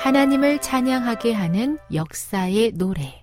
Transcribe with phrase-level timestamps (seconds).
[0.00, 3.22] 하나님을 찬양하게 하는 역사의 노래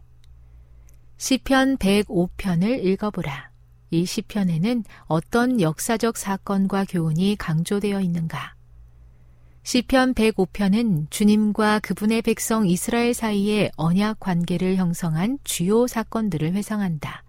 [1.17, 3.49] 시편 105편을 읽어보라.
[3.89, 8.53] 이 시편에는 어떤 역사적 사건과 교훈이 강조되어 있는가?
[9.63, 17.23] 시편 105편은 주님과 그분의 백성 이스라엘 사이의 언약 관계를 형성한 주요 사건들을 회상한다.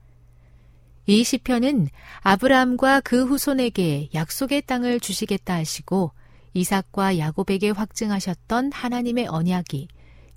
[1.06, 1.88] 이 시편은
[2.20, 6.12] 아브라함과 그 후손에게 약속의 땅을 주시겠다 하시고
[6.58, 9.88] 이삭과 야곱에게 확증하셨던 하나님의 언약이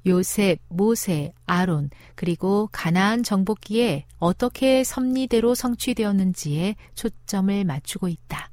[0.08, 8.50] 요셉, 모세, 아론, 그리고 가나안 정복기에 어떻게 섭리대로 성취되었는지에 초점을 맞추고 있다.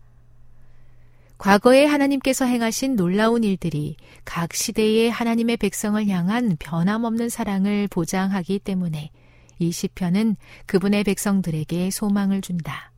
[1.39, 9.11] 과거에 하나님께서 행하신 놀라운 일들이 각 시대의 하나님의 백성을 향한 변함없는 사랑을 보장하기 때문에
[9.61, 10.37] 이 시편은
[10.67, 12.93] 그분의 백성들에게 소망을 준다.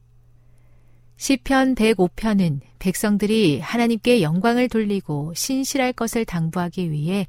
[1.21, 7.27] 시편 105편은 백성들이 하나님께 영광을 돌리고 신실할 것을 당부하기 위해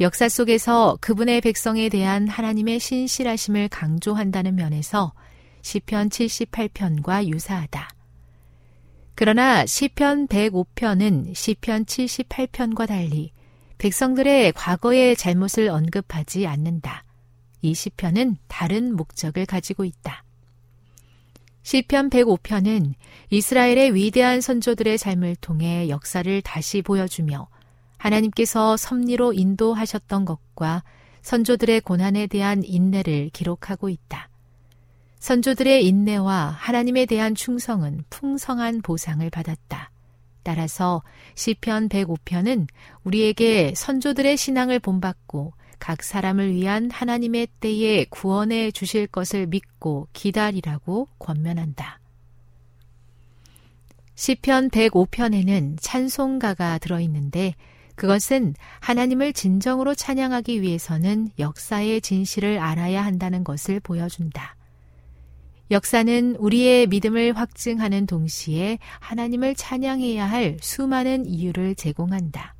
[0.00, 5.12] 역사 속에서 그분의 백성에 대한 하나님의 신실하심을 강조한다는 면에서
[5.62, 7.88] 시편 78편과 유사하다.
[9.14, 13.30] 그러나 시편 105편은 시편 78편과 달리
[13.78, 17.04] 백성들의 과거의 잘못을 언급하지 않는다.
[17.62, 20.24] 이 시편은 다른 목적을 가지고 있다.
[21.62, 22.94] 시편 105편은
[23.30, 27.48] 이스라엘의 위대한 선조들의 삶을 통해 역사를 다시 보여주며
[27.98, 30.82] 하나님께서 섭리로 인도하셨던 것과
[31.22, 34.30] 선조들의 고난에 대한 인내를 기록하고 있다.
[35.18, 39.90] 선조들의 인내와 하나님에 대한 충성은 풍성한 보상을 받았다.
[40.44, 41.02] 따라서
[41.34, 42.68] 시편 105편은
[43.02, 52.00] 우리에게 선조들의 신앙을 본받고 각 사람을 위한 하나님의 때에 구원해 주실 것을 믿고 기다리라고 권면한다.
[54.14, 57.54] 시편 105편에는 찬송가가 들어있는데
[57.94, 64.56] 그것은 하나님을 진정으로 찬양하기 위해서는 역사의 진실을 알아야 한다는 것을 보여준다.
[65.70, 72.54] 역사는 우리의 믿음을 확증하는 동시에 하나님을 찬양해야 할 수많은 이유를 제공한다.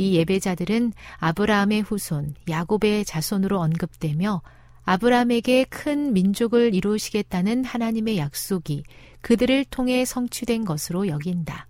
[0.00, 4.40] 이 예배자들은 아브라함의 후손, 야곱의 자손으로 언급되며
[4.84, 8.84] 아브라함에게 큰 민족을 이루시겠다는 하나님의 약속이
[9.20, 11.66] 그들을 통해 성취된 것으로 여긴다.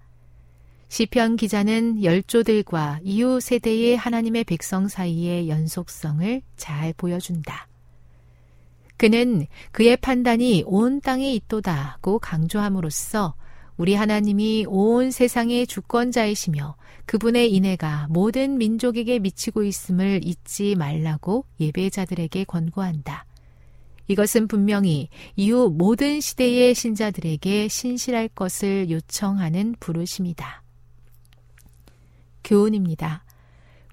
[0.86, 7.66] 시편 기자는 열조들과 이후 세대의 하나님의 백성 사이의 연속성을 잘 보여준다.
[8.96, 13.34] 그는 그의 판단이 온 땅에 있도다고 강조함으로써
[13.80, 23.24] 우리 하나님이 온 세상의 주권자이시며 그분의 인애가 모든 민족에게 미치고 있음을 잊지 말라고 예배자들에게 권고한다.
[24.06, 30.62] 이것은 분명히 이후 모든 시대의 신자들에게 신실할 것을 요청하는 부르심이다.
[32.44, 33.24] 교훈입니다.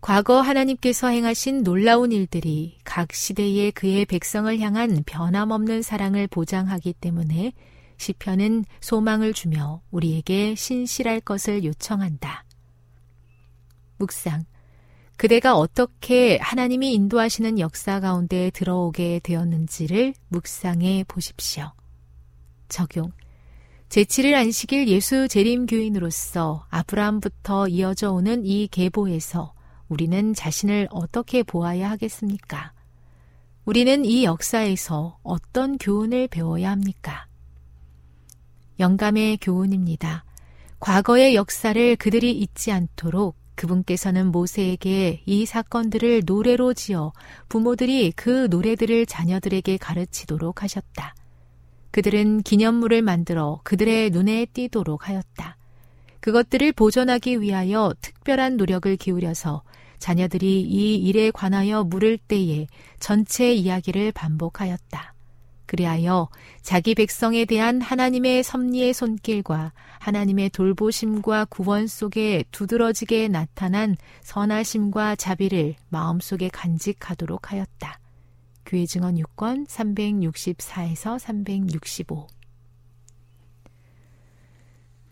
[0.01, 7.53] 과거 하나님께서 행하신 놀라운 일들이 각 시대에 그의 백성을 향한 변함없는 사랑을 보장하기 때문에
[7.97, 12.45] 시편은 소망을 주며 우리에게 신실할 것을 요청한다.
[13.97, 14.45] 묵상.
[15.17, 21.71] 그대가 어떻게 하나님이 인도하시는 역사 가운데 들어오게 되었는지를 묵상해 보십시오.
[22.69, 23.11] 적용.
[23.89, 29.53] 제7일 안식일 예수 재림 교인으로서 아브라함부터 이어져 오는 이 계보에서
[29.87, 32.73] 우리는 자신을 어떻게 보아야 하겠습니까?
[33.65, 37.26] 우리는 이 역사에서 어떤 교훈을 배워야 합니까?
[38.79, 40.23] 영감의 교훈입니다.
[40.79, 47.11] 과거의 역사를 그들이 잊지 않도록 그분께서는 모세에게 이 사건들을 노래로 지어
[47.49, 51.15] 부모들이 그 노래들을 자녀들에게 가르치도록 하셨다.
[51.91, 55.57] 그들은 기념물을 만들어 그들의 눈에 띄도록 하였다.
[56.19, 59.63] 그것들을 보존하기 위하여 특별한 노력을 기울여서
[59.97, 62.67] 자녀들이 이 일에 관하여 물을 때에
[62.99, 65.16] 전체 이야기를 반복하였다.
[65.67, 66.29] 그리하여
[66.61, 76.49] 자기 백성에 대한 하나님의 섭리의 손길과 하나님의 돌보심과 구원 속에 두드러지게 나타난 선하심과 자비를 마음속에
[76.49, 77.99] 간직하도록 하였다.
[78.65, 82.27] 교회 증언 6권 364에서 365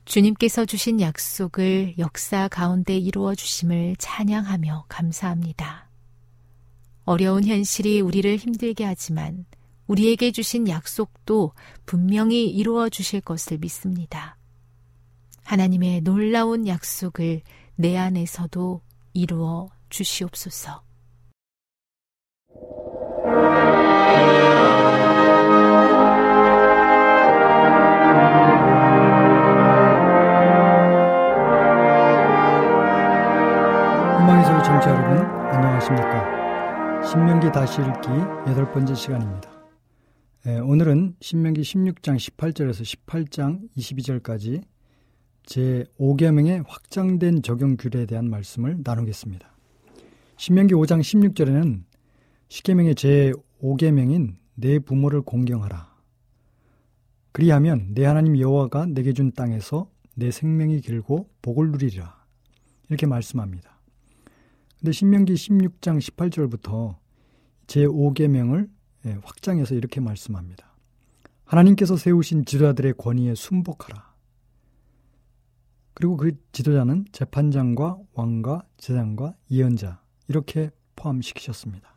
[0.05, 5.89] 주님께서 주신 약속을 역사 가운데 이루어 주심을 찬양하며 감사합니다.
[7.05, 9.45] 어려운 현실이 우리를 힘들게 하지만
[9.87, 11.53] 우리에게 주신 약속도
[11.85, 14.37] 분명히 이루어 주실 것을 믿습니다.
[15.43, 17.41] 하나님의 놀라운 약속을
[17.75, 18.81] 내 안에서도
[19.13, 20.83] 이루어 주시옵소서.
[34.19, 35.17] 희망의 청취자 여러분
[35.51, 38.09] 안녕하십니까 신명기 다시 읽기
[38.47, 39.54] 여덟 번째 시간입니다
[40.47, 44.61] 예, 오늘은 신명기 16장 18절에서 18장 22절까지
[45.47, 49.57] 제5계명의 확장된 적용 규례에 대한 말씀을 나누겠습니다.
[50.37, 51.81] 신명기 5장 16절에는
[52.49, 55.95] 십계명의 제5계명인 내 부모를 공경하라.
[57.31, 62.23] 그리하면 내 하나님 여호와가 내게 준 땅에서 내 생명이 길고 복을 누리리라.
[62.89, 63.79] 이렇게 말씀합니다.
[64.77, 66.97] 근데 신명기 16장 18절부터
[67.65, 68.74] 제5계명을 예,
[69.13, 70.75] 확장해서 이렇게 말씀합니다.
[71.45, 74.15] 하나님께서 세우신 지도자들의 권위에 순복하라.
[75.93, 81.95] 그리고 그 지도자는 재판장과 왕과 제장과 예언자 이렇게 포함시키셨습니다.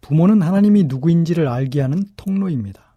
[0.00, 2.96] 부모는 하나님이 누구인지를 알게 하는 통로입니다.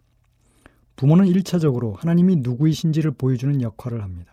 [0.96, 4.32] 부모는 1차적으로 하나님이 누구이신지를 보여주는 역할을 합니다.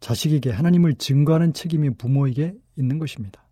[0.00, 3.47] 자식에게 하나님을 증거하는 책임이 부모에게 있는 것입니다.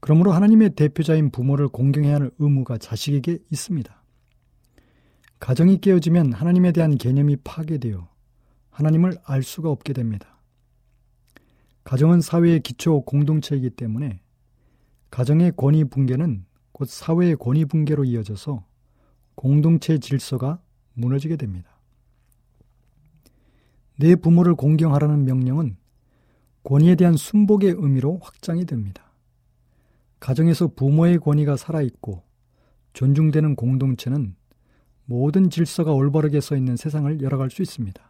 [0.00, 4.02] 그러므로 하나님의 대표자인 부모를 공경해야 하는 의무가 자식에게 있습니다.
[5.38, 8.08] 가정이 깨어지면 하나님에 대한 개념이 파괴되어
[8.70, 10.38] 하나님을 알 수가 없게 됩니다.
[11.84, 14.20] 가정은 사회의 기초 공동체이기 때문에
[15.10, 18.64] 가정의 권위 붕괴는 곧 사회의 권위 붕괴로 이어져서
[19.34, 20.60] 공동체 질서가
[20.94, 21.70] 무너지게 됩니다.
[23.98, 25.76] 내 부모를 공경하라는 명령은
[26.64, 29.05] 권위에 대한 순복의 의미로 확장이 됩니다.
[30.26, 32.24] 가정에서 부모의 권위가 살아있고
[32.94, 34.34] 존중되는 공동체는
[35.04, 38.02] 모든 질서가 올바르게 서 있는 세상을 열어갈 수 있습니다.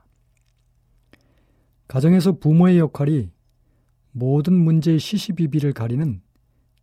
[1.89, 3.31] 가정에서 부모의 역할이
[4.13, 6.23] 모든 문제의 시시비비를 가리는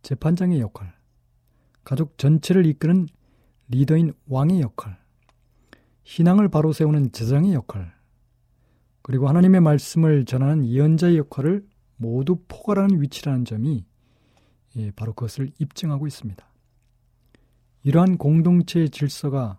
[0.02, 0.94] 재판장의 역할,
[1.82, 3.08] 가족 전체를 이끄는
[3.66, 5.00] 리더인 왕의 역할,
[6.04, 7.92] 신앙을 바로 세우는 제장의 역할,
[9.02, 13.84] 그리고 하나님의 말씀을 전하는 예언자의 역할을 모두 포괄하는 위치라는 점이
[14.76, 16.44] 예, 바로 그것을 입증하고 있습니다.
[17.84, 19.58] 이러한 공동체의 질서가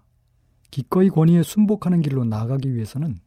[0.71, 3.19] 기꺼이 권위에 순복하는 길로 나아가기 위해서는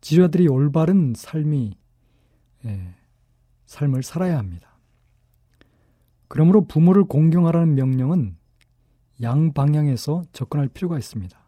[0.00, 1.76] 지도자들이 올바른 삶이
[2.64, 2.94] 예,
[3.66, 4.78] 삶을 살아야 합니다.
[6.28, 8.36] 그러므로 부모를 공경하라는 명령은
[9.22, 11.38] 양 방향에서 접근할 필요가 있습니다.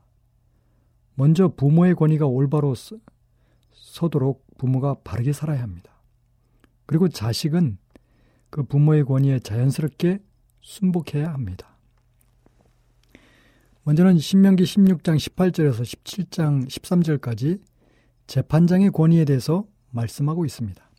[1.15, 2.75] 먼저 부모의 권위가 올바로
[3.73, 5.93] 서도록 부모가 바르게 살아야 합니다.
[6.87, 7.79] 그리고 자식은
[8.53, 10.19] 그 부모의 권위에 자연스럽게
[10.61, 11.75] 순복해야 합니다.
[13.85, 17.63] 먼저는 신명기 16장 18절에서 17장 13절까지
[18.27, 20.91] 재판장의 권위에 대해서 말씀하고 있습니다.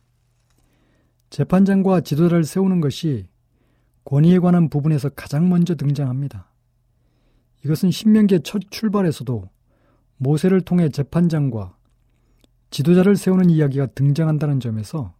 [1.30, 3.28] 재판장과 지도자를 세우는 것이
[4.04, 6.50] 권위에 관한 부분에서 가장 먼저 등장합니다.
[7.64, 9.48] 이것은 신명기의 첫 출발에서도
[10.16, 11.76] 모세를 통해 재판장과
[12.70, 15.14] 지도자를 세우는 이야기가 등장한다는 점에서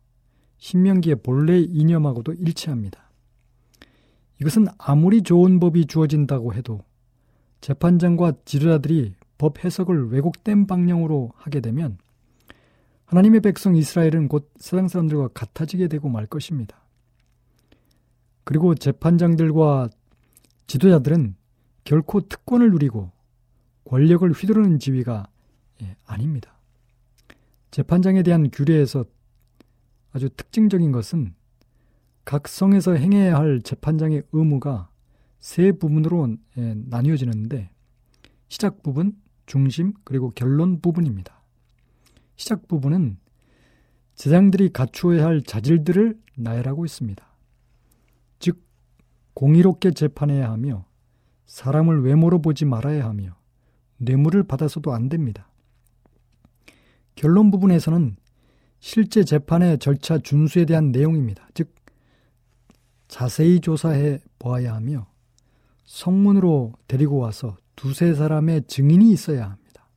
[0.64, 3.10] 신명기의 본래 이념하고도 일치합니다.
[4.40, 6.82] 이것은 아무리 좋은 법이 주어진다고 해도
[7.60, 11.98] 재판장과 지도자들이 법 해석을 왜곡된 방향으로 하게 되면
[13.04, 16.78] 하나님의 백성 이스라엘은 곧 세상 사람들과 같아지게 되고 말 것입니다.
[18.44, 19.90] 그리고 재판장들과
[20.66, 21.36] 지도자들은
[21.84, 23.12] 결코 특권을 누리고
[23.84, 25.28] 권력을 휘두르는 지위가
[25.82, 26.58] 예, 아닙니다.
[27.70, 29.04] 재판장에 대한 규례에서
[30.14, 31.34] 아주 특징적인 것은
[32.24, 34.88] 각 성에서 행해야 할 재판장의 의무가
[35.40, 37.68] 세 부분으로 예, 나뉘어지는데
[38.48, 41.42] 시작 부분, 중심, 그리고 결론 부분입니다.
[42.36, 43.18] 시작 부분은
[44.14, 47.26] 제장들이 갖추어야 할 자질들을 나열하고 있습니다.
[48.38, 48.62] 즉,
[49.34, 50.86] 공의롭게 재판해야 하며
[51.46, 53.36] 사람을 외모로 보지 말아야 하며
[53.96, 55.48] 뇌물을 받아서도 안 됩니다.
[57.16, 58.16] 결론 부분에서는
[58.86, 61.48] 실제 재판의 절차 준수에 대한 내용입니다.
[61.54, 61.74] 즉,
[63.08, 65.06] 자세히 조사해 보아야 하며
[65.84, 69.88] 성문으로 데리고 와서 두세 사람의 증인이 있어야 합니다.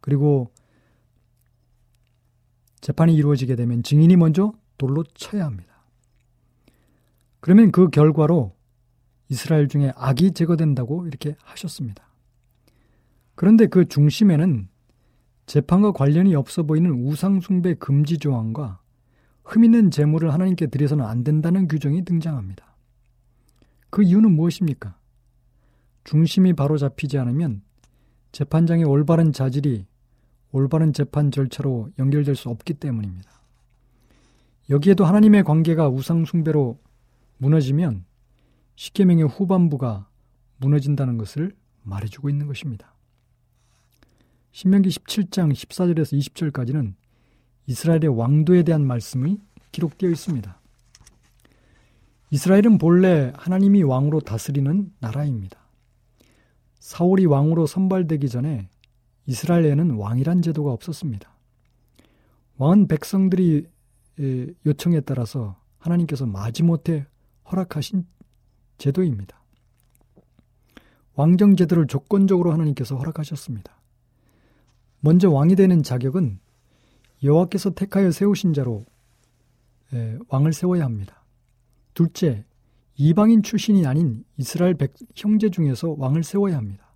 [0.00, 0.52] 그리고
[2.80, 5.82] 재판이 이루어지게 되면 증인이 먼저 돌로 쳐야 합니다.
[7.40, 8.54] 그러면 그 결과로
[9.30, 12.08] 이스라엘 중에 악이 제거된다고 이렇게 하셨습니다.
[13.34, 14.68] 그런데 그 중심에는
[15.46, 18.80] 재판과 관련이 없어 보이는 우상숭배 금지 조항과
[19.44, 22.76] 흠 있는 재물을 하나님께 드려서는 안 된다는 규정이 등장합니다.
[23.90, 24.96] 그 이유는 무엇입니까?
[26.04, 27.62] 중심이 바로 잡히지 않으면
[28.32, 29.86] 재판장의 올바른 자질이
[30.52, 33.30] 올바른 재판 절차로 연결될 수 없기 때문입니다.
[34.70, 36.78] 여기에도 하나님의 관계가 우상숭배로
[37.38, 38.04] 무너지면
[38.76, 40.08] 십계명의 후반부가
[40.58, 42.91] 무너진다는 것을 말해주고 있는 것입니다.
[44.52, 46.94] 신명기 17장 14절에서 20절까지는
[47.66, 49.38] 이스라엘의 왕도에 대한 말씀이
[49.72, 50.60] 기록되어 있습니다.
[52.30, 55.58] 이스라엘은 본래 하나님이 왕으로 다스리는 나라입니다.
[56.78, 58.68] 사울이 왕으로 선발되기 전에
[59.26, 61.30] 이스라엘에는 왕이란 제도가 없었습니다.
[62.58, 63.66] 왕은 백성들이
[64.66, 67.06] 요청에 따라서 하나님께서 마지못해
[67.50, 68.06] 허락하신
[68.78, 69.40] 제도입니다.
[71.14, 73.80] 왕정 제도를 조건적으로 하나님께서 허락하셨습니다.
[75.04, 76.38] 먼저 왕이 되는 자격은
[77.24, 78.84] 여호와께서 택하여 세우신 자로
[80.28, 81.24] 왕을 세워야 합니다.
[81.92, 82.44] 둘째,
[82.96, 86.94] 이방인 출신이 아닌 이스라엘 백, 형제 중에서 왕을 세워야 합니다.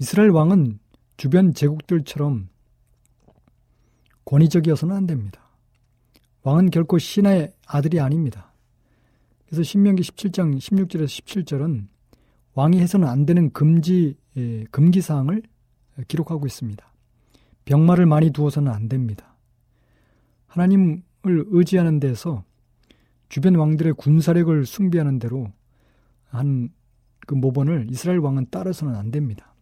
[0.00, 0.80] 이스라엘 왕은
[1.16, 2.48] 주변 제국들처럼
[4.24, 5.40] 권위적이어서는 안 됩니다.
[6.42, 8.52] 왕은 결코 신하의 아들이 아닙니다.
[9.46, 11.86] 그래서 신명기 17장 16절에서 17절은
[12.54, 14.16] 왕이 해서는 안 되는 금지
[14.72, 15.42] 금기 사항을
[16.08, 16.84] 기록하고 있습니다.
[17.64, 19.34] 병마를 많이 두어서는 안 됩니다.
[20.46, 22.44] 하나님을 의지하는 데서
[23.28, 25.52] 주변 왕들의 군사력을 숭배하는 대로
[26.28, 26.70] 한
[27.26, 29.54] 그 모본을 이스라엘 왕은 따라서는 안 됩니다.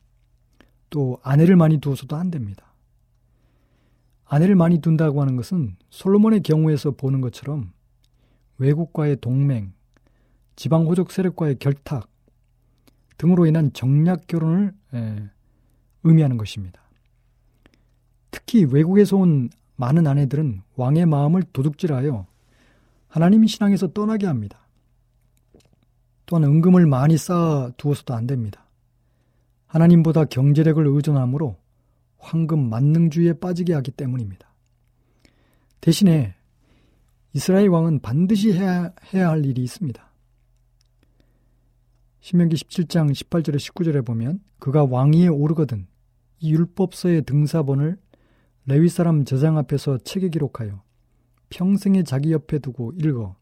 [0.91, 2.75] 또 아내를 많이 두어서도 안 됩니다.
[4.25, 7.73] 아내를 많이 둔다고 하는 것은 솔로몬의 경우에서 보는 것처럼
[8.59, 9.73] 외국과의 동맹,
[10.57, 12.09] 지방 호족 세력과의 결탁
[13.19, 14.73] 등으로 인한 정략 결혼을
[16.05, 16.81] 의미하는 것입니다.
[18.31, 22.27] 특히 외국에서 온 많은 아내들은 왕의 마음을 도둑질하여
[23.09, 24.59] 하나님의 신앙에서 떠나게 합니다.
[26.27, 28.65] 또한 은금을 많이 쌓아 두어서도 안 됩니다.
[29.67, 31.57] 하나님보다 경제력을 의존하므로
[32.19, 34.49] 황금 만능주의에 빠지게 하기 때문입니다.
[35.81, 36.35] 대신에
[37.35, 40.11] 이스라엘 왕은 반드시 해야, 해야 할 일이 있습니다.
[42.21, 45.87] 신명기 17장 18절에 19절에 보면 그가 왕위에 오르거든
[46.43, 47.97] 이 율법서의 등사본을
[48.67, 50.83] 레위 사람 저장 앞에서 책에 기록하여
[51.51, 53.37] 평생에 자기 옆에 두고 읽어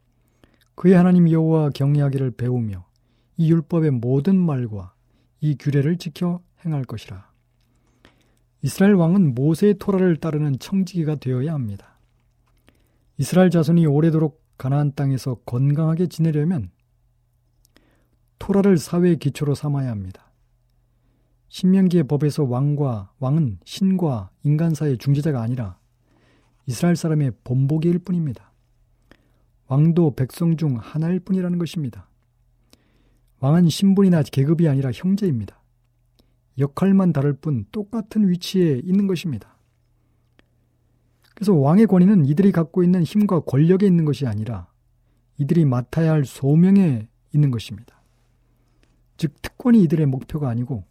[0.75, 2.85] 그의 하나님 여호와 경외하기를 배우며
[3.39, 4.93] 이 율법의 모든 말과
[5.41, 7.31] 이 규례를 지켜 행할 것이라.
[8.61, 11.99] 이스라엘 왕은 모세의 토라를 따르는 청지기가 되어야 합니다.
[13.17, 16.71] 이스라엘 자손이 오래도록 가나안 땅에서 건강하게 지내려면
[18.39, 20.30] 토라를 사회의 기초로 삼아야 합니다.
[21.51, 25.79] 신명기의 법에서 왕과 왕은 신과 인간 사이의 중재자가 아니라
[26.67, 28.53] 이스라엘 사람의 본보기일 뿐입니다.
[29.67, 32.09] 왕도 백성 중 하나일 뿐이라는 것입니다.
[33.41, 35.61] 왕은 신분이나 계급이 아니라 형제입니다.
[36.59, 39.57] 역할만 다를 뿐 똑같은 위치에 있는 것입니다.
[41.35, 44.69] 그래서 왕의 권위는 이들이 갖고 있는 힘과 권력에 있는 것이 아니라
[45.39, 48.03] 이들이 맡아야 할 소명에 있는 것입니다.
[49.17, 50.90] 즉, 특권이 이들의 목표가 아니고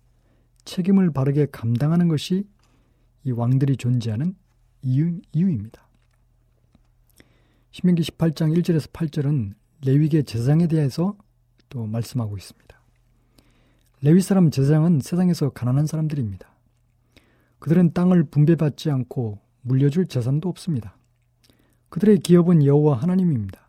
[0.69, 2.47] 책임을 바르게 감당하는 것이
[3.23, 4.35] 이 왕들이 존재하는
[4.83, 5.88] 이유, 이유 입니다.
[7.71, 9.53] 신명기 18장 1절에서 8절은
[9.85, 11.17] 레위계 제사장에 대해서
[11.69, 12.79] 또 말씀하고 있습니다.
[14.01, 16.47] 레위 사람 제사장은 세상에서 가난한 사람들입니다.
[17.57, 20.95] 그들은 땅을 분배받지 않고 물려줄 재산도 없습니다.
[21.89, 23.67] 그들의 기업은 여호와 하나님입니다.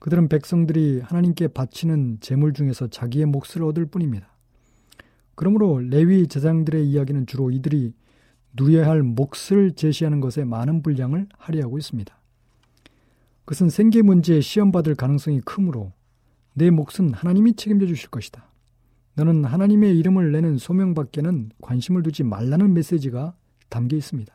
[0.00, 4.29] 그들은 백성들이 하나님께 바치는 재물 중에서 자기의 몫을 얻을 뿐입니다.
[5.34, 7.94] 그러므로 레위 제사장들의 이야기는 주로 이들이
[8.54, 12.14] 누려야 할 몫을 제시하는 것에 많은 분량을 할애하고 있습니다.
[13.44, 15.92] 그것은 생계 문제에 시험받을 가능성이 크므로
[16.54, 18.50] 내 몫은 하나님이 책임져 주실 것이다.
[19.14, 23.34] 너는 하나님의 이름을 내는 소명밖에는 관심을 두지 말라는 메시지가
[23.68, 24.32] 담겨 있습니다.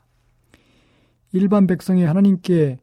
[1.33, 2.79] 일반 백성이 하나님께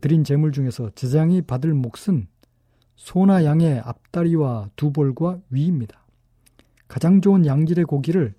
[0.00, 2.26] 드린 재물 중에서 제장이 받을 몫은
[2.96, 6.04] 소나 양의 앞다리와 두 볼과 위입니다.
[6.88, 8.34] 가장 좋은 양질의 고기를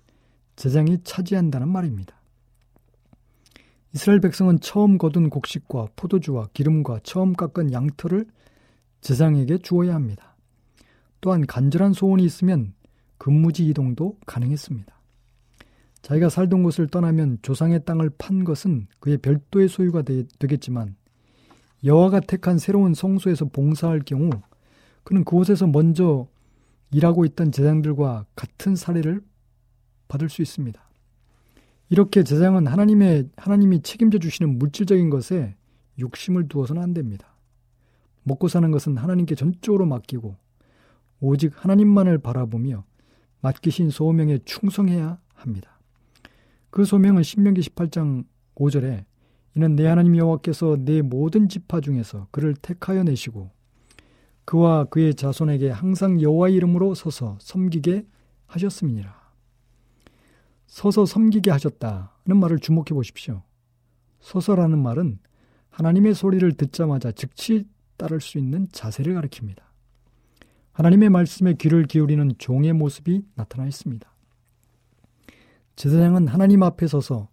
[0.56, 2.20] 제장이 차지한다는 말입니다.
[3.94, 8.26] 이스라엘 백성은 처음 거둔 곡식과 포도주와 기름과 처음 깎은 양털을
[9.00, 10.36] 제장에게 주어야 합니다.
[11.20, 12.74] 또한 간절한 소원이 있으면
[13.18, 14.94] 근무지 이동도 가능했습니다.
[16.02, 20.96] 자기가 살던 곳을 떠나면 조상의 땅을 판 것은 그의 별도의 소유가 되, 겠지만
[21.84, 24.30] 여호와가 택한 새로운 성소에서 봉사할 경우
[25.04, 26.26] 그는 그곳에서 먼저
[26.92, 29.22] 일하고 있던 제장들과 같은 사례를
[30.08, 30.80] 받을 수 있습니다.
[31.88, 35.56] 이렇게 제장은 하나님의 하나님이 책임져 주시는 물질적인 것에
[35.98, 37.36] 욕심을 두어서는 안 됩니다.
[38.22, 40.36] 먹고 사는 것은 하나님께 전적으로 맡기고
[41.20, 42.84] 오직 하나님만을 바라보며
[43.40, 45.80] 맡기신 소명에 충성해야 합니다.
[46.70, 49.04] 그 소명은 신명기 18장 5절에
[49.56, 53.50] 이는 내 하나님 여호와께서 내 모든 지파 중에서 그를 택하여 내시고
[54.50, 58.04] 그와 그의 자손에게 항상 여호와 이름으로 서서 섬기게
[58.48, 59.14] 하셨음이니라.
[60.66, 63.44] 서서 섬기게 하셨다는 말을 주목해 보십시오.
[64.18, 65.20] 서서라는 말은
[65.68, 67.64] 하나님의 소리를 듣자마자 즉시
[67.96, 69.58] 따를 수 있는 자세를 가리킵니다.
[70.72, 74.12] 하나님의 말씀에 귀를 기울이는 종의 모습이 나타나 있습니다.
[75.76, 77.28] 제사장은 하나님 앞에 서서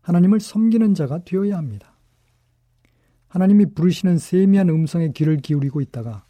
[0.00, 1.94] 하나님을 섬기는 자가 되어야 합니다.
[3.28, 6.24] 하나님이 부르시는 세미한 음성에 귀를 기울이고 있다가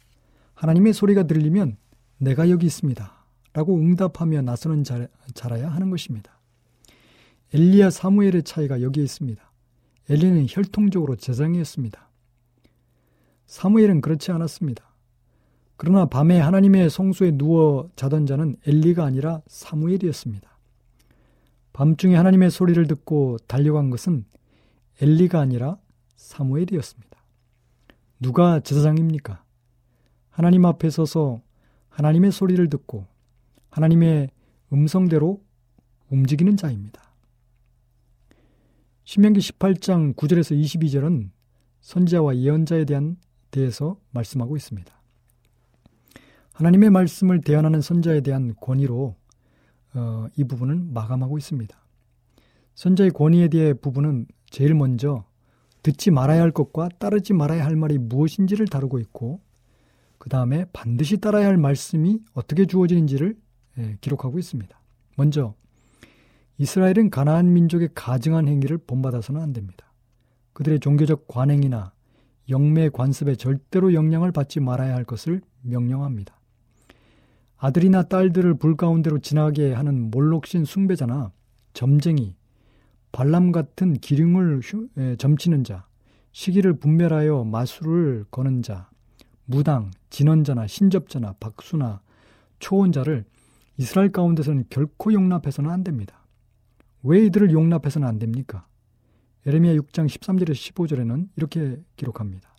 [0.63, 1.75] 하나님의 소리가 들리면
[2.19, 3.11] 내가 여기 있습니다.
[3.51, 6.39] 라고 응답하며 나서는 자, 자라야 하는 것입니다.
[7.53, 9.51] 엘리야 사무엘의 차이가 여기에 있습니다.
[10.09, 12.09] 엘리는 혈통적으로 제장이었습니다.
[13.45, 14.85] 사무엘은 그렇지 않았습니다.
[15.75, 20.49] 그러나 밤에 하나님의 성소에 누워 자던 자는 엘리가 아니라 사무엘이었습니다.
[21.73, 24.23] 밤중에 하나님의 소리를 듣고 달려간 것은
[25.01, 25.77] 엘리가 아니라
[26.15, 27.17] 사무엘이었습니다.
[28.21, 29.43] 누가 제사장입니까?
[30.33, 31.41] 하나님 앞에 서서
[31.89, 33.05] 하나님의 소리를 듣고
[33.69, 34.31] 하나님의
[34.73, 35.39] 음성대로
[36.09, 37.03] 움직이는 자입니다.
[39.03, 41.29] 신명기 18장 9절에서 22절은
[41.81, 43.17] 선지자와 예언자에 대한
[43.51, 44.91] 대해서 말씀하고 있습니다.
[46.53, 49.15] 하나님의 말씀을 대언하는 선자에 대한 권위로
[49.93, 51.77] 어, 이 부분을 마감하고 있습니다.
[52.73, 55.25] 선자의 권위에 대해 부분은 제일 먼저
[55.83, 59.41] 듣지 말아야 할 것과 따르지 말아야 할 말이 무엇인지를 다루고 있고
[60.17, 63.35] 그 다음에 반드시 따라야 할 말씀이 어떻게 주어지는지를
[63.79, 64.79] 예, 기록하고 있습니다.
[65.17, 65.55] 먼저
[66.57, 69.91] 이스라엘은 가나안 민족의 가증한 행위를 본받아서는 안 됩니다.
[70.53, 71.93] 그들의 종교적 관행이나
[72.49, 76.39] 영매 관습에 절대로 영향을 받지 말아야 할 것을 명령합니다.
[77.57, 81.31] 아들이나 딸들을 불 가운데로 지나게 하는 몰록신 숭배자나
[81.73, 82.35] 점쟁이,
[83.11, 84.61] 발람 같은 기륭을
[85.17, 85.87] 점치는 자,
[86.33, 88.89] 시기를 분별하여 마술을 거는 자,
[89.45, 92.01] 무당, 진언자나 신접자나 박수나
[92.59, 93.25] 초혼자를
[93.77, 96.25] 이스라엘 가운데서는 결코 용납해서는 안 됩니다.
[97.01, 98.65] 왜 이들을 용납해서는 안 됩니까?
[99.45, 102.49] 에레미야 6장 13절에서 15절에는 이렇게 기록합니다.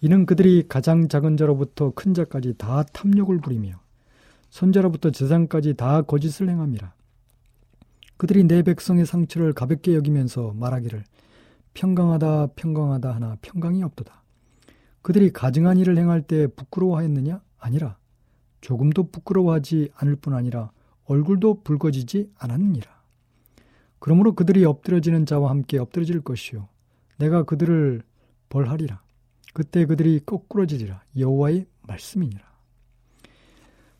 [0.00, 3.80] 이는 그들이 가장 작은 자로부터 큰 자까지 다 탐욕을 부리며
[4.50, 6.92] 선자로부터 제상까지 다 거짓을 행함이라.
[8.16, 11.04] 그들이 내 백성의 상처를 가볍게 여기면서 말하기를
[11.74, 14.23] 평강하다 평강하다 하나 평강이 없도다.
[15.04, 17.42] 그들이 가증한 일을 행할 때 부끄러워하였느냐?
[17.58, 17.98] 아니라
[18.62, 20.70] 조금도 부끄러워하지 않을 뿐 아니라
[21.04, 22.90] 얼굴도 붉어지지 않았느니라.
[23.98, 26.70] 그러므로 그들이 엎드려지는 자와 함께 엎드려질 것이요
[27.18, 28.00] 내가 그들을
[28.48, 29.02] 벌하리라.
[29.52, 31.02] 그때 그들이 거꾸러지리라.
[31.18, 32.42] 여호와의 말씀이니라.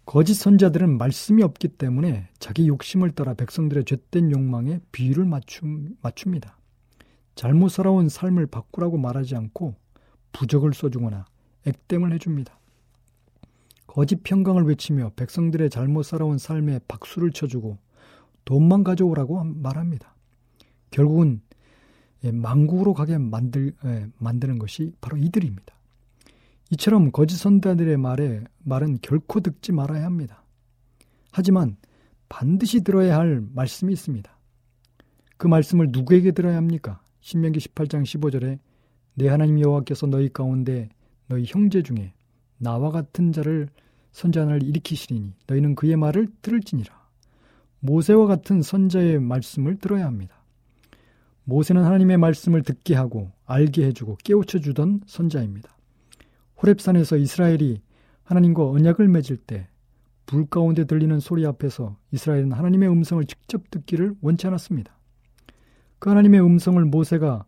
[0.06, 6.56] 거짓 선자들은 말씀이 없기 때문에 자기 욕심을 따라 백성들의 죄된 욕망에 비유를 맞춤, 맞춥니다.
[7.34, 9.83] 잘못 살아온 삶을 바꾸라고 말하지 않고
[10.34, 11.24] 부적을 써주거나
[11.66, 12.58] 액땜을 해줍니다.
[13.86, 17.78] 거짓 평강을 외치며 백성들의 잘못 살아온 삶에 박수를 쳐주고
[18.44, 20.14] 돈만 가져오라고 말합니다.
[20.90, 21.40] 결국은
[22.24, 25.74] 예, 망국으로 가게 만들, 예, 만드는 것이 바로 이들입니다.
[26.70, 30.42] 이처럼 거짓 선자들의 말에 말은 결코 듣지 말아야 합니다.
[31.30, 31.76] 하지만
[32.28, 34.30] 반드시 들어야 할 말씀이 있습니다.
[35.36, 37.02] 그 말씀을 누구에게 들어야 합니까?
[37.20, 38.58] 신명기 18장 15절에
[39.14, 40.88] 내 하나님 여호와께서 너희 가운데
[41.28, 42.12] 너희 형제 중에
[42.58, 43.68] 나와 같은 자를
[44.12, 46.92] 선자를 일으키시리니 너희는 그의 말을 들을지니라.
[47.80, 50.42] 모세와 같은 선자의 말씀을 들어야 합니다.
[51.44, 55.76] 모세는 하나님의 말씀을 듣게 하고 알게 해주고 깨우쳐 주던 선자입니다.
[56.56, 57.82] 호랩산에서 이스라엘이
[58.22, 59.68] 하나님과 언약을 맺을 때
[60.26, 64.96] 불 가운데 들리는 소리 앞에서 이스라엘은 하나님의 음성을 직접 듣기를 원치 않았습니다.
[65.98, 67.44] 그 하나님의 음성을 모세가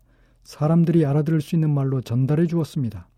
[0.46, 3.08] 사람들이 알아들을 수 있는 말로 전달해 주었습니다.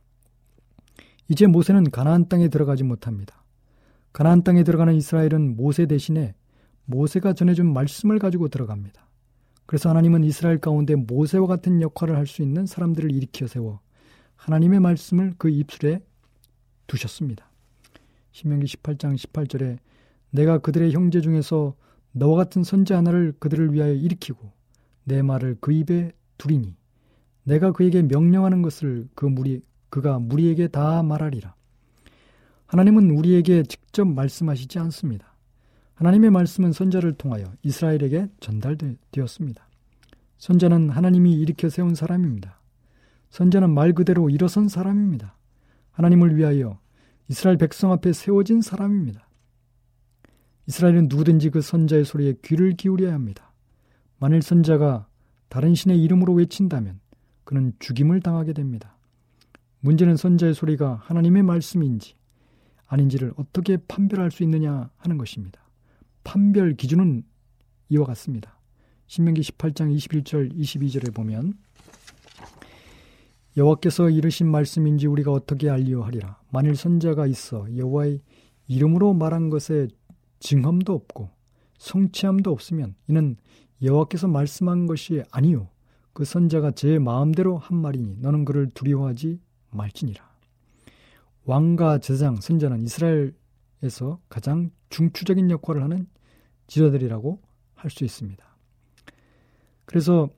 [1.28, 3.44] 이제 모세는 가나안 땅에 들어가지 못합니다.
[4.14, 6.34] 가나안 땅에 들어가는 이스라엘은 모세 대신에
[6.86, 9.06] 모세가 전해준 말씀을 가지고 들어갑니다.
[9.66, 13.80] 그래서 하나님은 이스라엘 가운데 모세와 같은 역할을 할 수 있는 사람들을 일으켜 세워
[14.36, 16.00] 하나님의 말씀을 그 입술에
[16.86, 17.50] 두셨습니다.
[18.32, 19.76] 신명기 18장 18절에
[20.30, 21.74] 내가 그들의 형제 중에서
[22.12, 24.50] 너와 같은 선지 하나를 그들을 위하여 일으키고
[25.04, 26.77] 내 말을 그 입에 두리니
[27.48, 31.54] 내가 그에게 명령하는 것을 그 무리 그가 무리에게 다 말하리라.
[32.66, 35.34] 하나님은 우리에게 직접 말씀하시지 않습니다.
[35.94, 39.66] 하나님의 말씀은 선자를 통하여 이스라엘에게 전달되었습니다.
[40.36, 42.60] 선자는 하나님이 일으켜 세운 사람입니다.
[43.30, 45.34] 선자는 말 그대로 일어선 사람입니다.
[45.92, 46.78] 하나님을 위하여
[47.28, 49.26] 이스라엘 백성 앞에 세워진 사람입니다.
[50.66, 53.50] 이스라엘은 누구든지 그 선자의 소리에 귀를 기울여야 합니다.
[54.18, 55.08] 만일 선자가
[55.48, 57.00] 다른 신의 이름으로 외친다면
[57.48, 58.98] 그는 죽임을 당하게 됩니다.
[59.80, 62.14] 문제는 선자의 소리가 하나님의 말씀인지
[62.86, 65.58] 아닌지를 어떻게 판별할 수 있느냐 하는 것입니다.
[66.24, 67.24] 판별 기준은
[67.88, 68.60] 이와 같습니다.
[69.06, 71.54] 신명기 18장 21절 22절에 보면
[73.56, 76.38] 여호와께서 이르신 말씀인지 우리가 어떻게 알리오 하리라.
[76.50, 78.20] 만일 선자가 있어 여호와의
[78.66, 79.88] 이름으로 말한 것에
[80.40, 81.30] 증험도 없고
[81.78, 83.38] 성취함도 없으면 이는
[83.80, 85.70] 여호와께서 말씀한 것이 아니요
[86.18, 89.38] 그 선자가 제 마음대로 한 말이니 너는 그를 두려워하지
[89.70, 90.28] 말지니라.
[91.44, 96.08] 왕과 제사장 선자는 이스라엘에서 가장 중추적인 역할을 하는
[96.66, 97.40] 지도들이라고
[97.76, 98.44] 할 수 있습니다.
[99.84, 100.28] 그래서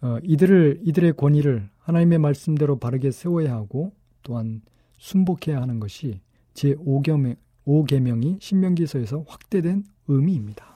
[0.00, 4.60] 어, 이들을 이들의 권위를 하나님의 말씀대로 바르게 세워야 하고 또한
[4.98, 6.20] 순복해야 하는 것이
[6.52, 10.75] 제 5계명, 5계명이 신명기서에서 확대된 의미입니다.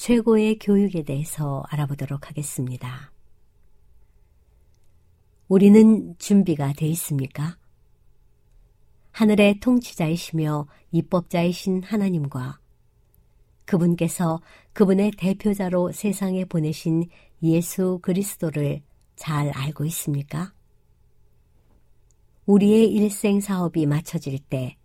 [0.00, 3.12] 최고의 교육에 대해서 알아보도록 하겠습니다.
[5.46, 7.58] 우리는 준비가 돼 있습니까?
[9.10, 12.60] 하늘의 통치자이시며 입법자이신 하나님과
[13.66, 14.40] 그분께서
[14.72, 17.04] 그분의 대표자로 세상에 보내신
[17.42, 18.80] 예수 그리스도를
[19.16, 20.54] 잘 알고 있습니까?
[22.46, 24.78] 우리의 일생 사업이 마쳐질 때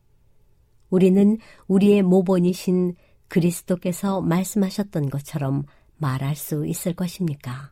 [0.90, 2.96] 우리는 우리의 모본이신
[3.28, 5.64] 그리스도께서 말씀하셨던 것처럼
[5.98, 7.72] 말할 수 있을 것입니까?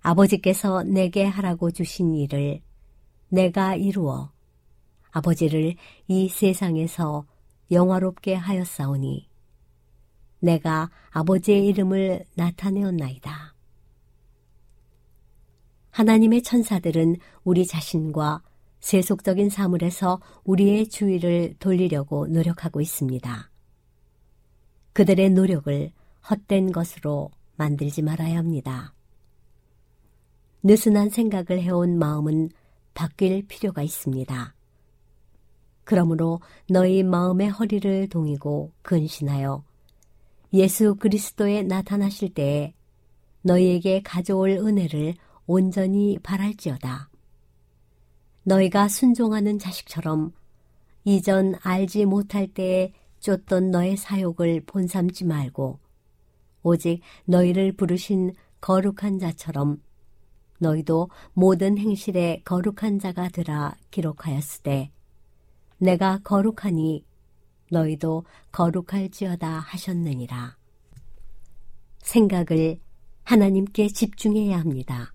[0.00, 2.60] 아버지께서 내게 하라고 주신 일을
[3.28, 4.32] 내가 이루어
[5.10, 5.76] 아버지를
[6.08, 7.26] 이 세상에서
[7.70, 9.28] 영화롭게 하였사오니
[10.40, 13.54] 내가 아버지의 이름을 나타내었나이다.
[15.90, 18.42] 하나님의 천사들은 우리 자신과
[18.84, 23.50] 세속적인 사물에서 우리의 주의를 돌리려고 노력하고 있습니다.
[24.92, 25.90] 그들의 노력을
[26.28, 28.92] 헛된 것으로 만들지 말아야 합니다.
[30.62, 32.50] 느슨한 생각을 해온 마음은
[32.92, 34.54] 바뀔 필요가 있습니다.
[35.84, 39.64] 그러므로 너희 마음의 허리를 동이고 근신하여
[40.52, 42.74] 예수 그리스도에 나타나실 때에
[43.40, 45.14] 너희에게 가져올 은혜를
[45.46, 47.13] 온전히 바랄지어다.
[48.44, 50.32] 너희가 순종하는 자식처럼
[51.04, 55.78] 이전 알지 못할 때에 쫓던 너의 사욕을 본삼지 말고
[56.62, 59.82] 오직 너희를 부르신 거룩한 자처럼
[60.58, 64.90] 너희도 모든 행실에 거룩한 자가 되라 기록하였으되
[65.78, 67.04] 내가 거룩하니
[67.70, 70.56] 너희도 거룩할지어다 하셨느니라.
[71.98, 72.78] 생각을
[73.24, 75.13] 하나님께 집중해야 합니다.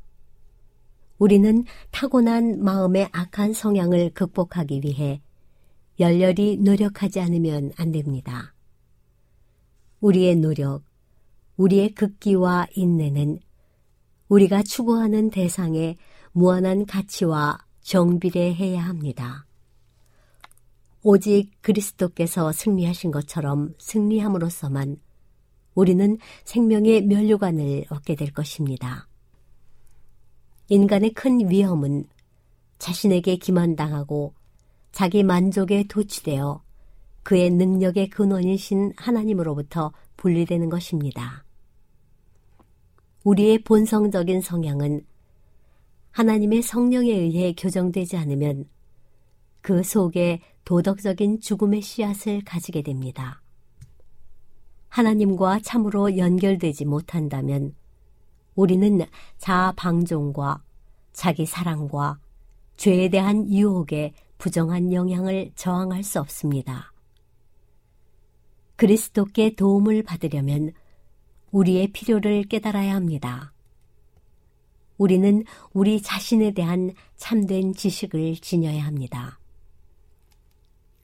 [1.20, 5.22] 우리는 타고난 마음의 악한 성향을 극복하기 위해
[6.00, 8.54] 열렬히 노력하지 않으면 안 됩니다.
[10.00, 10.84] 우리의 노력,
[11.58, 13.40] 우리의 극기와 인내는
[14.30, 15.98] 우리가 추구하는 대상에
[16.32, 19.46] 무한한 가치와 정비례해야 합니다.
[21.04, 24.98] 오직 그리스도께서 승리하신 것처럼 승리함으로써만
[25.74, 29.09] 우리는 생명의 면류관을 얻게 될 것입니다.
[30.70, 32.06] 인간의 큰 위험은
[32.78, 34.34] 자신에게 기만당하고
[34.92, 36.62] 자기 만족에 도취되어
[37.24, 41.44] 그의 능력의 근원이신 하나님으로부터 분리되는 것입니다.
[43.24, 45.06] 우리의 본성적인 성향은
[46.12, 48.66] 하나님의 성령에 의해 교정되지 않으면
[49.62, 53.42] 그 속에 도덕적인 죽음의 씨앗을 가지게 됩니다.
[54.88, 57.76] 하나님과 참으로 연결되지 못한다면
[58.60, 59.00] 우리는
[59.38, 60.62] 자아 방종과
[61.14, 62.20] 자기 사랑과
[62.76, 66.92] 죄에 대한 유혹에 부정한 영향을 저항할 수 없습니다.
[68.76, 70.74] 그리스도께 도움을 받으려면
[71.52, 73.54] 우리의 필요를 깨달아야 합니다.
[74.98, 79.40] 우리는 우리 자신에 대한 참된 지식을 지녀야 합니다.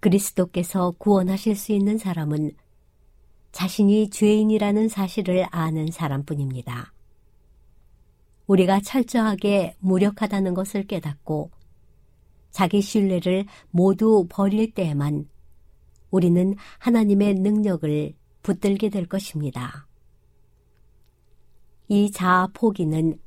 [0.01, 2.51] 그리스도께서 구원하실 수 있는 사람은
[3.53, 6.94] 자신이 죄인이라는 사실을 아는 사람뿐입니다.
[8.47, 11.51] 우리가 철저하게 무력하다는 것을 깨닫고
[12.51, 15.27] 자기 신뢰를 모두 버릴 때에만
[16.11, 19.87] 우리는 하나님의 능력을 붙들게 될 것입니다.
[21.87, 23.19] 이 자아 포기는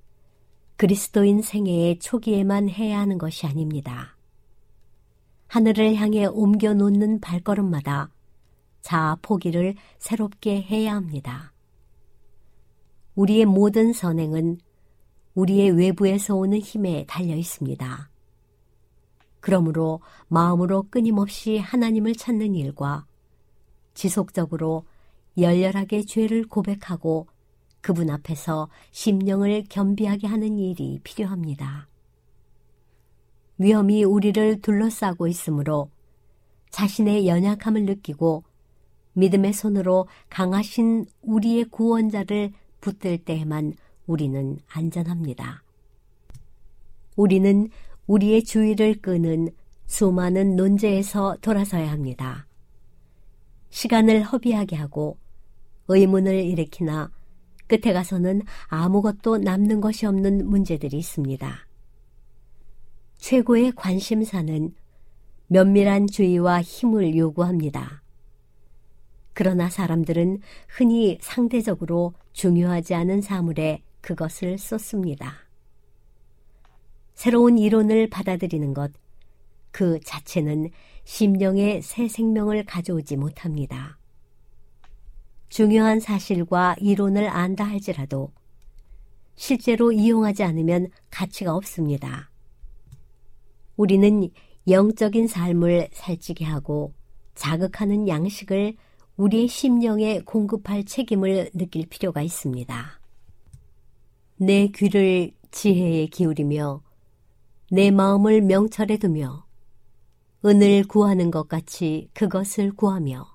[0.77, 4.17] 그리스도인 생애의 초기에만 해야 하는 것이 아닙니다.
[5.49, 8.11] 하늘을 향해 옮겨 놓는 발걸음마다
[8.81, 11.53] 자아 포기를 새롭게 해야 합니다.
[13.17, 14.59] 우리의 모든 선행은
[15.39, 18.11] 우리의 외부에서 오는 힘에 달려 있습니다.
[19.39, 23.07] 그러므로 마음으로 끊임없이 하나님을 찾는 일과
[23.95, 24.85] 지속적으로
[25.37, 27.29] 열렬하게 죄를 고백하고
[27.81, 31.87] 그분 앞에서 심령을 겸비하게 하는 일이 필요합니다.
[33.59, 35.89] 위험이 우리를 둘러싸고 있으므로
[36.71, 38.43] 자신의 연약함을 느끼고
[39.13, 43.75] 믿음의 손으로 강하신 우리의 구원자를 붙들 때에만
[44.09, 45.63] 우리는 안전합니다.
[47.15, 47.69] 우리는
[48.07, 49.51] 우리의 주의를 끄는
[49.87, 52.47] 수많은 논제에서 돌아서야 합니다.
[53.69, 55.19] 시간을 허비하게 하고
[55.89, 57.11] 의문을 일으키나
[57.67, 61.67] 끝에 가서는 아무것도 남는 것이 없는 문제들이 있습니다.
[63.19, 64.75] 최고의 관심사는
[65.49, 68.03] 면밀한 주의와 힘을 요구합니다.
[69.35, 75.49] 그러나 사람들은 흔히 상대적으로 중요하지 않은 사물에 그것을 쏟습니다.
[77.15, 78.93] 새로운 이론을 받아들이는 것,
[79.71, 80.71] 그 자체는
[81.05, 83.99] 심령의 새 생명을 가져오지 못합니다.
[85.49, 88.31] 중요한 사실과 이론을 안다 할지라도
[89.35, 92.31] 실제로 이용하지 않으면 가치가 없습니다.
[93.77, 94.29] 우리는
[94.69, 96.93] 영적인 삶을 살찌게 하고
[97.35, 98.75] 자극하는 양식을
[99.17, 102.98] 우리의 심령에 공급할 책임을 느낄 필요가 있습니다.
[104.41, 106.81] 내 귀를 지혜에 기울이며
[107.73, 109.45] 내 마음을 명철에 두며
[110.45, 113.27] 은을 구하는 것 같이 그것을 구하며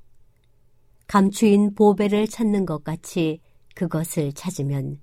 [1.06, 3.42] 감추인 보배를 찾는 것 같이
[3.76, 5.02] 그것을 찾으면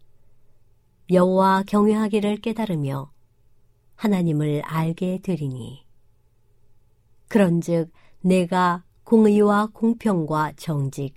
[1.11, 3.13] 여호와 경외하기를 깨달으며
[3.97, 5.85] 하나님을 알게 되리니.
[7.29, 11.13] 그런즉 내가 공의와 공평과 정직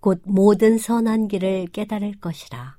[0.00, 2.77] 곧 모든 선한 길을 깨달을 것이라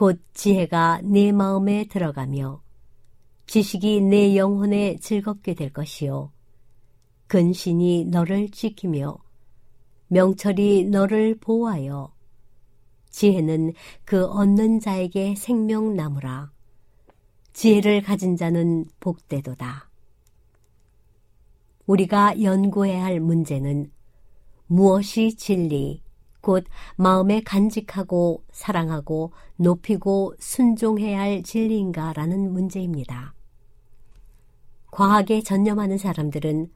[0.00, 2.62] 곧 지혜가 내 마음에 들어가며
[3.44, 6.32] 지식이 내 영혼에 즐겁게 될 것이요.
[7.26, 9.18] 근신이 너를 지키며
[10.08, 12.14] 명철이 너를 보호하여
[13.10, 13.74] 지혜는
[14.06, 16.50] 그 얻는 자에게 생명나무라.
[17.52, 19.90] 지혜를 가진 자는 복되도다.
[21.84, 23.92] 우리가 연구해야 할 문제는
[24.66, 26.02] 무엇이 진리,
[26.40, 26.64] 곧
[26.96, 33.34] 마음에 간직하고 사랑하고 높이고 순종해야 할 진리인가라는 문제입니다.
[34.90, 36.70] 과학에 전념하는 사람들은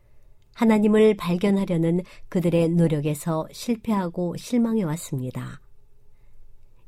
[0.54, 5.60] 하나님을 발견하려는 그들의 노력에서 실패하고 실망해 왔습니다.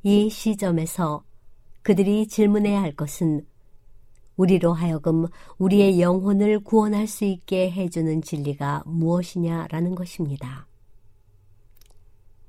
[0.02, 1.24] 이 시점에서
[1.82, 3.44] 그들이 질문해야 할 것은
[4.36, 5.26] 우리로 하여금
[5.58, 10.66] 우리의 영혼을 구원할 수 있게 해주는 진리가 무엇이냐라는 것입니다.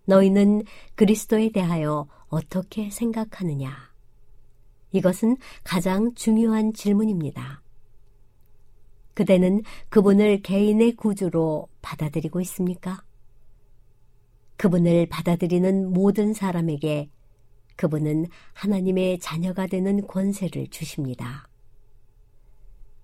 [0.07, 0.63] 너희는
[0.95, 3.75] 그리스도에 대하여 어떻게 생각하느냐?
[4.93, 7.61] 이것은 가장 중요한 질문입니다.
[9.13, 13.03] 그대는 그분을 개인의 구주로 받아들이고 있습니까?
[14.55, 17.09] 그분을 받아들이는 모든 사람에게
[17.75, 21.49] 그분은 하나님의 자녀가 되는 권세를 주십니다.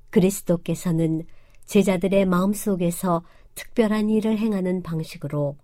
[0.10, 1.26] 그리스도께서는
[1.66, 3.24] 제자들의 마음속에서
[3.56, 5.58] 특별한 일을 행하는 방식으로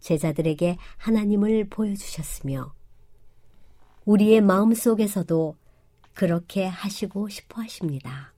[0.00, 2.74] 제자들에게 하나님을 보여주셨으며
[4.04, 5.56] 우리의 마음 속에서도
[6.14, 8.34] 그렇게 하시고 싶어 하십니다.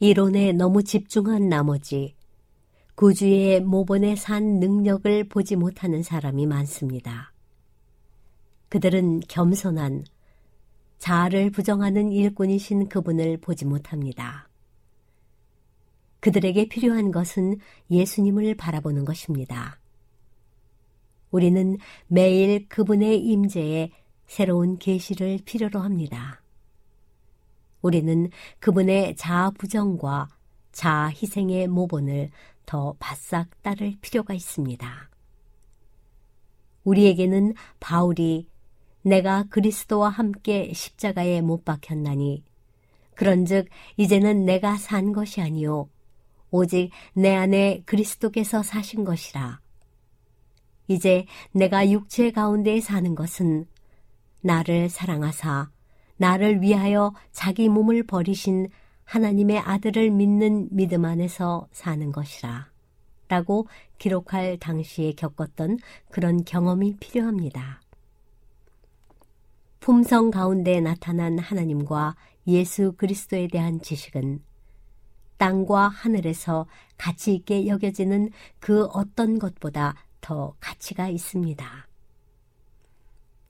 [0.00, 2.14] 이론에 너무 집중한 나머지
[2.94, 7.32] 구주의 모본에 산 능력을 보지 못하는 사람이 많습니다.
[8.68, 10.04] 그들은 겸손한
[10.98, 14.47] 자아를 부정하는 일꾼이신 그분을 보지 못합니다.
[16.20, 17.58] 그들에게 필요한 것은
[17.90, 19.78] 예수님을 바라보는 것입니다.
[21.30, 23.90] 우리는 매일 그분의 임재에
[24.26, 26.42] 새로운 계시를 필요로 합니다.
[27.82, 30.28] 우리는 그분의 자아 부정과
[30.72, 32.30] 자아 희생의 모본을
[32.66, 35.10] 더 바싹 따를 필요가 있습니다.
[36.84, 38.48] 우리에게는 바울이
[39.02, 42.44] 내가 그리스도와 함께 십자가에 못 박혔나니
[43.14, 45.88] 그런즉 이제는 내가 산 것이 아니요
[46.50, 49.60] 오직 내 안에 그리스도께서 사신 것이라
[50.88, 53.66] 이제 내가 육체 가운데 사는 것은
[54.40, 55.70] 나를 사랑하사
[56.18, 58.68] 나를 위하여 자기 몸을 버리신
[59.04, 62.68] 하나님의 아들을 믿는 믿음 안에서 사는 것이라.
[63.28, 63.66] 라고
[63.98, 65.78] 기록할 당시에 겪었던
[66.10, 67.80] 그런 경험이 필요합니다.
[69.80, 74.42] 품성 가운데 나타난 하나님과 예수 그리스도에 대한 지식은
[75.38, 81.88] 땅과 하늘에서 가치 있게 여겨지는 그 어떤 것보다 더 가치가 있습니다.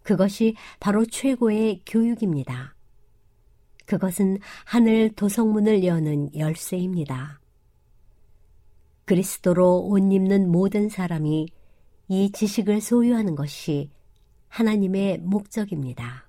[0.02, 2.74] 그것이 바로 최고의 교육입니다.
[3.84, 7.40] 그것은 하늘 도성문을 여는 열쇠입니다.
[9.06, 11.48] 그리스도로 옷 입는 모든 사람이
[12.08, 13.90] 이 지식을 소유하는 것이
[14.48, 16.28] 하나님의 목적입니다.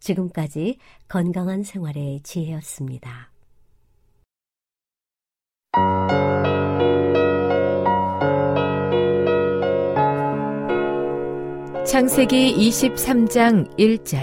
[0.00, 3.30] 지금까지 건강한 생활의 지혜였습니다.
[11.90, 14.22] 창세기 23장 1절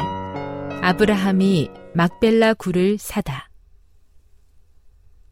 [0.84, 3.50] 아브라함이 막벨라 굴을 사다.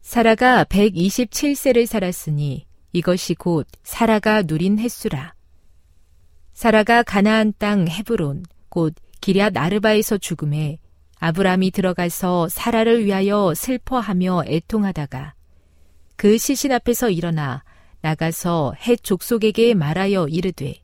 [0.02, 5.32] 사라가 127세를 살았으니 이것이 곧 사라가 누린 횟수라.
[6.52, 10.76] 사라가 가나안 땅 헤브론 곧 기랴 아르바에서 죽음에
[11.18, 15.32] 아브라함이 들어가서 사라를 위하여 슬퍼하며 애통하다가
[16.16, 17.64] 그 시신 앞에서 일어나
[18.02, 20.82] 나가서 헷 족속에게 말하여 이르되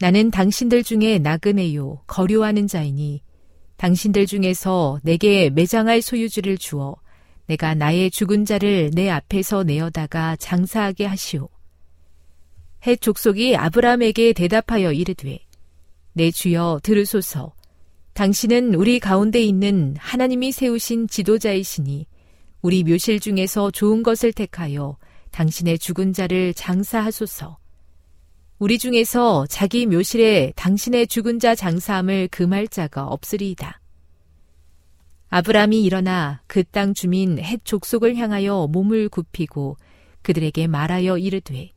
[0.00, 3.22] 나는 당신들 중에 나그네요 거류하는 자이니
[3.76, 6.96] 당신들 중에서 내게 매장할 소유주를 주어
[7.46, 11.48] 내가 나의 죽은 자를 내 앞에서 내어다가 장사하게 하시오.
[12.86, 15.38] 헷 족속이 아브라함에게 대답하여 이르되
[16.12, 17.54] 내 주여 들으소서
[18.14, 22.06] 당신은 우리 가운데 있는 하나님이 세우신 지도자이시니
[22.62, 24.96] 우리 묘실 중에서 좋은 것을 택하여
[25.32, 27.58] 당신의 죽은 자를 장사하소서.
[28.58, 33.80] 우리 중에서 자기 묘실에 당신의 죽은 자 장사함을 금할 자가 없으리이다.
[35.28, 39.76] 아브람이 일어나 그 땅 주민 헷 족속을 향하여 몸을 굽히고
[40.22, 41.70] 그들에게 말하여 이르되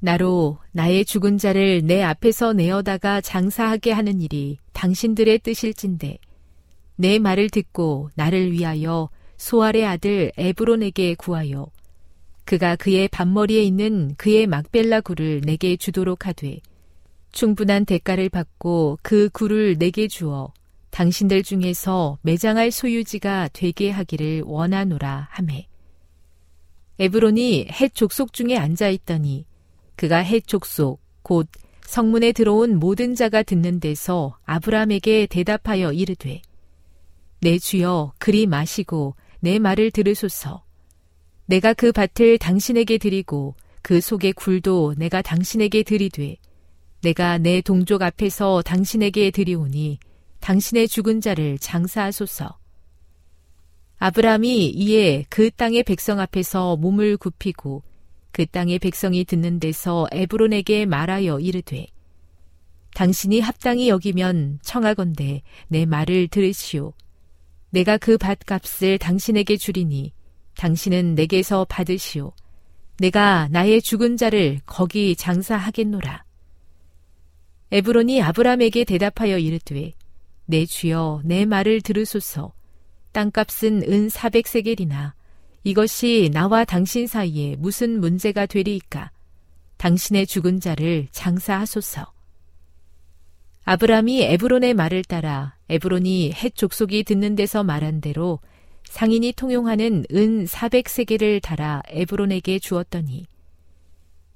[0.00, 6.18] 나로 나의 죽은 자를 내 앞에서 내어다가 장사하게 하는 일이 당신들의 뜻일진데
[6.96, 11.66] 내 말을 듣고 나를 위하여 소알의 아들 에브론에게 구하여
[12.50, 16.58] 그가 그의 반머리에 있는 그의 막벨라 굴을 내게 주도록 하되
[17.30, 20.52] 충분한 대가를 받고 그 굴을 내게 주어
[20.90, 25.68] 당신들 중에서 매장할 소유지가 되게 하기를 원하노라 하매.
[26.98, 29.46] 에브론이 헷 족속 중에 앉아 있더니
[29.94, 31.48] 그가 헷 족속 곧
[31.82, 36.42] 성문에 들어온 모든 자가 듣는 데서 아브라함에게 대답하여 이르되
[37.42, 40.64] 내 주여 그리 마시고 내 말을 들으소서
[41.50, 46.36] 내가 그 밭을 당신에게 드리고 그 속의 굴도 내가 당신에게 드리되
[47.02, 49.98] 내가 내 동족 앞에서 당신에게 드리오니
[50.38, 52.56] 당신의 죽은 자를 장사하소서.
[53.98, 57.82] 아브라함이 이에 그 땅의 백성 앞에서 몸을 굽히고
[58.30, 61.88] 그 땅의 백성이 듣는 데서 에브론에게 말하여 이르되
[62.94, 66.92] 당신이 합당히 여기면 청하건대 내 말을 들으시오.
[67.70, 70.12] 내가 그 밭값을 당신에게 주리니
[70.60, 72.34] 당신은 내게서 받으시오.
[72.98, 76.22] 내가 나의 죽은 자를 거기 장사하겠노라.
[77.72, 79.94] 에브론이 아브람에게 대답하여 이르되
[80.44, 82.52] 내 주여 내 말을 들으소서
[83.12, 85.12] 땅값은 은 400세겔이나
[85.64, 89.10] 이것이 나와 당신 사이에 무슨 문제가 되리이까
[89.78, 92.12] 당신의 죽은 자를 장사하소서
[93.64, 98.40] 아브람이 에브론의 말을 따라 에브론이 헷 족속이 듣는 데서 말한 대로
[98.90, 103.24] 상인이 통용하는 은 400세겔을 달아 에브론에게 주었더니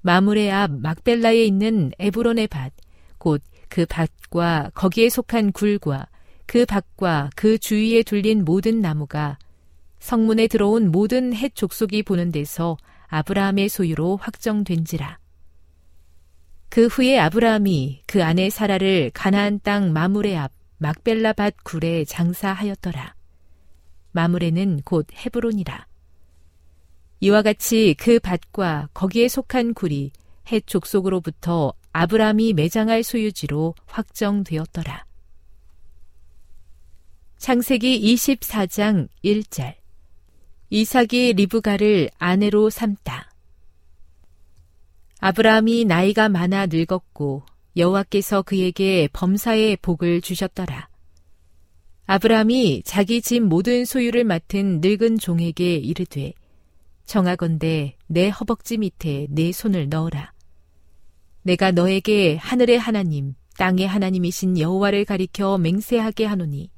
[0.01, 2.73] 마물의 앞 막벨라에 있는 에브론의 밭,
[3.19, 3.43] 곧
[3.75, 6.07] 그 밭과 거기에 속한 굴과
[6.47, 9.37] 그 밭과 그 주위에 둘린 모든 나무가
[9.99, 12.77] 성문에 들어온 모든 헷 족속이 보는 데서
[13.09, 15.19] 아브라함의 소유로 확정된지라.
[16.69, 23.14] 그 후에 아브라함이 그 아내 사라를 가나안 땅 마물의 앞 막벨라 밭 굴에 장사하였더라.
[24.15, 25.87] 마물에는 곧 헤브론이라.
[27.21, 30.13] 이와 같이 그 밭과 거기에 속한 굴이
[30.49, 35.05] 헷 족속으로부터 아브라함이 매장할 소유지로 확정되었더라.
[37.39, 39.75] 창세기 24장 1절
[40.71, 43.31] 이삭이 리브가를 아내로 삼다.
[45.21, 47.43] 아브라함이 나이가 많아 늙었고
[47.77, 50.89] 여호와께서 그에게 범사의 복을 주셨더라.
[52.07, 56.35] 아브라함이 자기 집 모든 소유를 맡은 늙은 종에게 이르되
[57.07, 60.33] 정하건대 내 허벅지 밑에 내 손을 넣어라.
[61.43, 66.71] 내가 너에게 하늘의 하나님, 땅의 하나님이신 여호와를 가리켜 맹세하게 하노니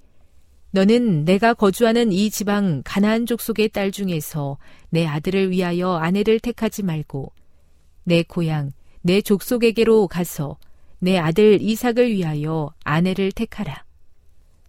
[0.70, 4.58] 너는 내가 거주하는 이 지방 가나안 족속의 딸 중에서
[4.90, 7.32] 내 아들을 위하여 아내를 택하지 말고
[8.04, 8.72] 내 고향
[9.02, 10.58] 내 족속에게로 가서
[11.00, 13.85] 내 아들 이삭을 위하여 아내를 택하라.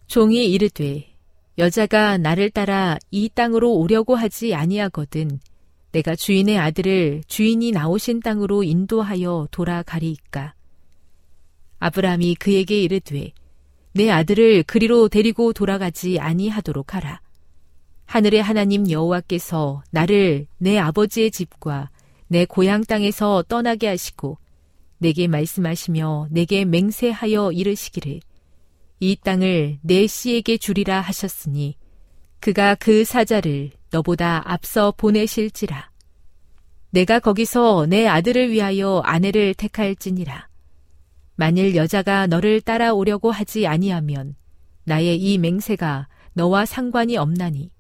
[0.08, 1.14] 종이 이르되
[1.58, 5.40] 여자가 나를 따라 이 땅으로 오려고 하지 아니하거든
[5.92, 10.54] 내가 주인의 아들을 주인이 나오신 땅으로 인도하여 돌아가리이까.
[11.80, 13.32] 아브라함이 그에게 이르되
[13.92, 17.20] 내 아들을 그리로 데리고 돌아가지 아니하도록 하라.
[18.06, 21.90] 하늘의 하나님 여호와께서 나를 내 아버지의 집과
[22.28, 24.38] 내 고향 땅에서 떠나게 하시고
[25.00, 28.22] 내게 말씀하시며 내게 맹세하여 이르시기를
[29.00, 31.78] 이 땅을 내 씨에게 주리라 하셨으니
[32.40, 35.92] 그가 그 사자를 너보다 앞서 보내실지라.
[36.92, 40.48] 내가 거기서 내 아들을 위하여 아내를 택할지니라.
[41.36, 44.36] 만일 여자가 너를 따라오려고 하지 아니하면
[44.86, 47.72] 나의 이 맹세가 너와 상관이 없나니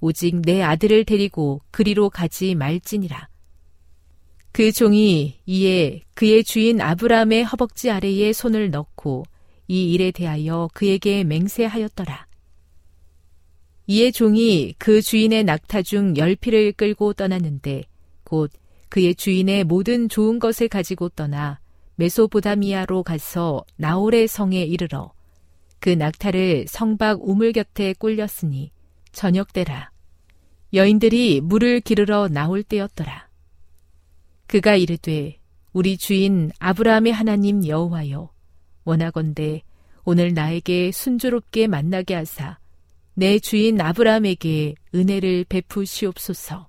[0.00, 3.28] 오직 내 아들을 데리고 그리로 가지 말지니라.
[4.52, 9.24] 그 종이 이에 그의 주인 아브라함의 허벅지 아래에 손을 넣고
[9.72, 12.26] 이 일에 대하여 그에게 맹세하였더라.
[13.86, 17.84] 이에 종이 그 주인의 낙타 중 열피를 끌고 떠났는데
[18.22, 18.52] 곧
[18.90, 21.58] 그의 주인의 모든 좋은 것을 가지고 떠나
[21.94, 25.14] 메소보다미아로 가서 나홀의 성에 이르러
[25.78, 28.72] 그 낙타를 성박 우물 곁에 꿀렸으니
[29.12, 29.90] 저녁 때라
[30.74, 33.26] 여인들이 물을 기르러 나올 때였더라.
[34.48, 35.38] 그가 이르되
[35.72, 38.31] 우리 주인 아브라함의 하나님 여호와여
[38.84, 39.62] 원하건대
[40.04, 42.58] 오늘 나에게 순조롭게 만나게 하사
[43.14, 46.68] 내 주인 아브라함에게 은혜를 베푸시옵소서.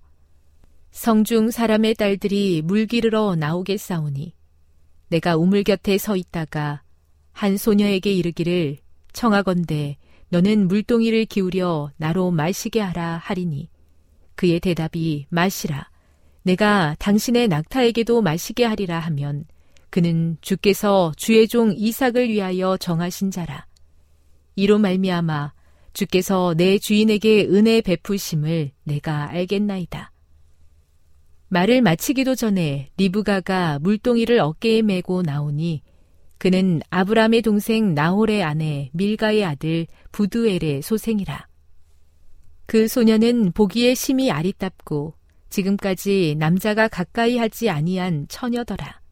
[0.91, 4.33] 성중 사람의 딸들이 물 기르러 나오게 싸우니
[5.07, 6.83] 내가 우물 곁에 서 있다가
[7.31, 8.77] 한 소녀에게 이르기를
[9.11, 9.97] 청하건대
[10.29, 13.69] 너는 물동이를 기울여 나로 마시게 하라 하리니
[14.35, 15.89] 그의 대답이 마시라
[16.43, 19.45] 내가 당신의 낙타에게도 마시게 하리라 하면
[19.93, 23.67] 그는 주께서 주의 종 이삭을 위하여 정하신 자라.
[24.55, 25.53] 이로 말미암아
[25.93, 30.11] 주께서 내 주인에게 은혜 베푸심을 내가 알겠나이다.
[31.49, 35.83] 말을 마치기도 전에 리브가가 물동이를 어깨에 메고 나오니
[36.39, 41.45] 그는 아브람의 동생 나홀의 아내 밀가의 아들 부두엘의 소생이라.
[42.65, 45.13] 그 소녀는 보기에 심히 아리답고
[45.51, 49.02] 지금까지 남자가 가까이 하지 아니한 처녀더라.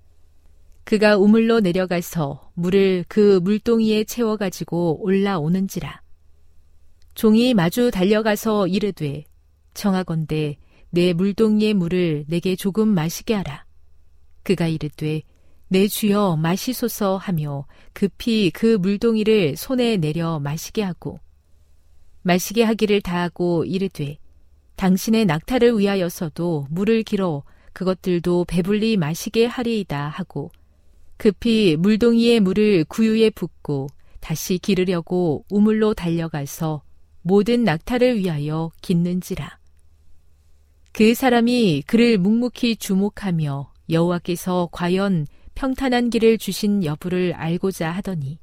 [0.83, 6.01] 그가 우물로 내려가서 물을 그 물동이에 채워 가지고 올라오는지라.
[7.13, 9.25] 종이 마주 달려가서 이르되
[9.73, 10.57] 청하건대
[10.89, 13.65] 내 물동이의 물을 내게 조금 마시게 하라.
[14.43, 15.21] 그가 이르되
[15.67, 21.19] 내 주여 마시소서 하며 급히 그 물동이를 손에 내려 마시게 하고
[22.23, 24.17] 마시게 하기를 다하고 이르되
[24.75, 30.51] 당신의 낙타를 위하여서도 물을 길어 그것들도 배불리 마시게 하리이다 하고
[31.21, 33.89] 급히 물동이의 물을 구유에 붓고
[34.21, 36.81] 다시 기르려고 우물로 달려가서
[37.21, 39.59] 모든 낙타를 위하여 깃는지라.
[40.91, 48.39] 그 사람이 그를 묵묵히 주목하며 여호와께서 과연 평탄한 길을 주신 여부를 알고자 하더니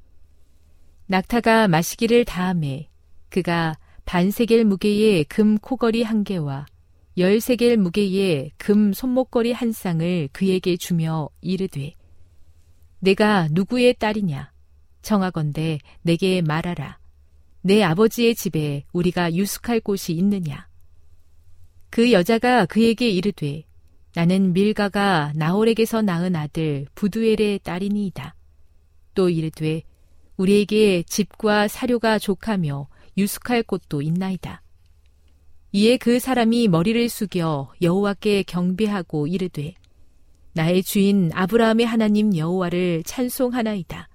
[1.06, 2.90] 낙타가 마시기를 다함에
[3.28, 6.66] 그가 반세겔 무게의 금 코걸이 한 개와
[7.16, 11.97] 열세겔 무게의 금 손목걸이 한 쌍을 그에게 주며 이르되
[13.00, 14.52] 내가 누구의 딸이냐?
[15.02, 16.98] 청하건대 내게 말하라.
[17.62, 20.68] 내 아버지의 집에 우리가 유숙할 곳이 있느냐?
[21.90, 23.64] 그 여자가 그에게 이르되
[24.14, 28.34] 나는 밀가가 나홀에게서 낳은 아들 부두엘의 딸이니이다.
[29.14, 29.82] 또 이르되
[30.36, 34.62] 우리에게 집과 사료가 족하며 유숙할 곳도 있나이다.
[35.72, 39.74] 이에 그 사람이 머리를 숙여 여호와께 경배하고 이르되
[40.52, 44.08] 나의 주인 아브라함의 하나님 여호와를 찬송하나이다.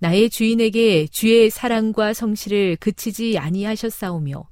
[0.00, 4.48] 나의 주인에게 주의 사랑과 성실을 그치지 아니하셨사오며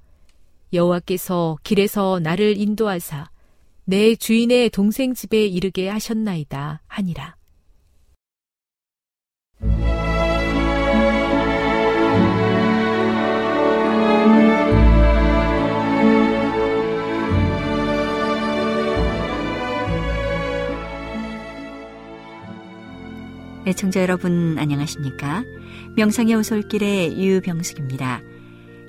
[0.72, 3.30] 여호와께서 길에서 나를 인도하사
[3.84, 7.36] 내 주인의 동생 집에 이르게 하셨나이다 하니라.
[23.66, 25.42] 애청자 여러분 안녕하십니까?
[25.96, 28.22] 명상의 오솔길의 유병숙입니다.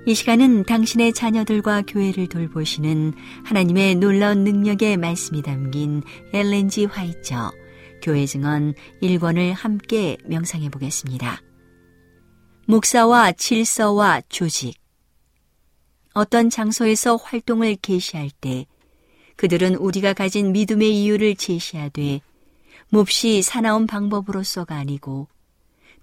[0.05, 3.13] 이 시간은 당신의 자녀들과 교회를 돌보시는
[3.43, 7.51] 하나님의 놀라운 능력의 말씀이 담긴 엘렌지 화이처
[8.03, 11.41] 교회 증언 1권을 함께 명상해 보겠습니다.
[12.67, 14.75] 목사와 질서와 조직
[16.13, 18.67] 어떤 장소에서 활동을 개시할 때
[19.37, 22.21] 그들은 우리가 가진 믿음의 이유를 제시하되
[22.89, 25.27] 몹시 사나운 방법으로서가 아니고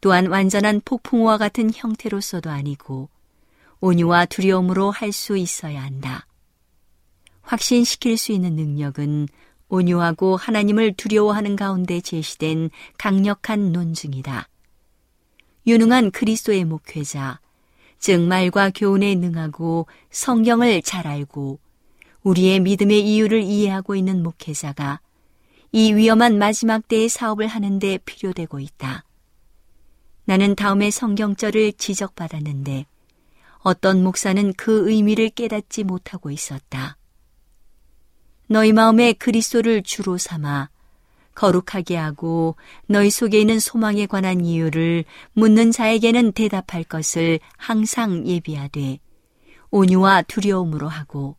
[0.01, 3.09] 또한 완전한 폭풍우와 같은 형태로서도 아니고
[3.81, 6.27] 온유와 두려움으로 할 수 있어야 한다.
[7.43, 9.29] 확신시킬 수 있는 능력은
[9.69, 14.49] 온유하고 하나님을 두려워하는 가운데 제시된 강력한 논증이다.
[15.67, 17.41] 유능한 그리스도의 목회자,
[17.99, 21.59] 즉 말과 교훈에 능하고 성경을 잘 알고
[22.23, 25.01] 우리의 믿음의 이유를 이해하고 있는 목회자가
[25.77, 29.03] 이 위험한 마지막 때의 사업을 하는데 필요되고 있다.
[30.25, 32.87] 나는 다음에 성경절을 지적받았는데
[33.59, 36.97] 어떤 목사는 그 의미를 깨닫지 못하고 있었다.
[38.47, 40.69] 너희 마음에 그리스도를 주로 삼아
[41.35, 42.55] 거룩하게 하고
[42.87, 49.01] 너희 속에 있는 소망에 관한 이유를 묻는 자에게는 대답할 것을 항상 예비하되
[49.73, 51.35] 온유와 두려움으로 하고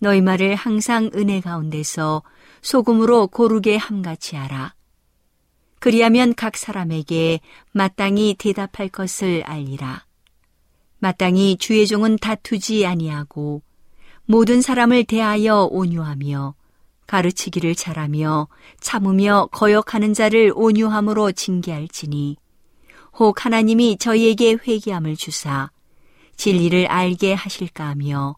[0.00, 2.22] 너희 말을 항상 은혜 가운데서
[2.62, 4.74] 소금으로 고르게 함같이 하라.
[5.78, 7.40] 그리하면 각 사람에게
[7.72, 10.04] 마땅히 대답할 것을 알리라.
[10.98, 13.62] 마땅히 주의 종은 다투지 아니하고
[14.24, 16.54] 모든 사람을 대하여 온유하며
[17.06, 18.48] 가르치기를 잘하며
[18.80, 22.36] 참으며 거역하는 자를 온유함으로 징계할지니
[23.18, 25.70] 혹 하나님이 저희에게 회개함을 주사
[26.36, 28.36] 진리를 알게 하실까 하며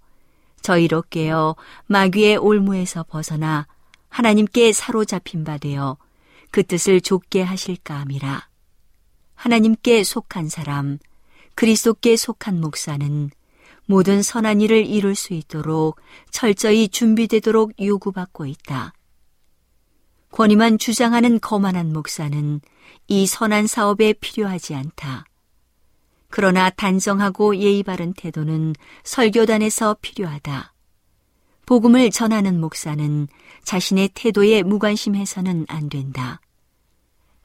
[0.62, 1.56] 저희로 깨어
[1.86, 3.66] 마귀의 올무에서 벗어나
[4.08, 5.96] 하나님께 사로잡힌 바 되어
[6.50, 8.48] 그 뜻을 좁게 하실까 함이라.
[9.34, 10.98] 하나님께 속한 사람,
[11.54, 13.30] 그리스도께 속한 목사는
[13.86, 16.00] 모든 선한 일을 이룰 수 있도록
[16.30, 18.92] 철저히 준비되도록 요구받고 있다.
[20.30, 22.60] 권위만 주장하는 거만한 목사는
[23.08, 25.24] 이 선한 사업에 필요하지 않다.
[26.33, 28.74] 그러나 단정하고 예의 바른 태도는
[29.05, 30.72] 설교단에서 필요하다.
[31.66, 33.28] 복음을 전하는 목사는
[33.64, 36.41] 자신의 태도에 무관심해서는 안 된다.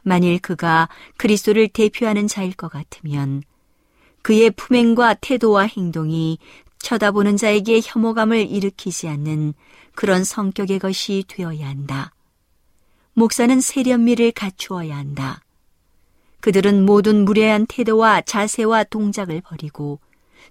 [0.03, 3.43] 만일 그가 그리스도를 대표하는 자일 것 같으면
[4.21, 6.39] 그의 품행과 태도와 행동이
[6.79, 9.53] 쳐다보는 자에게 혐오감을 일으키지 않는
[9.95, 12.13] 그런 성격의 것이 되어야 한다.
[13.15, 15.41] 목사는 세련미를 갖추어야 한다.
[16.41, 19.99] 그들은 모든 무례한 태도와 자세와 동작을 버리고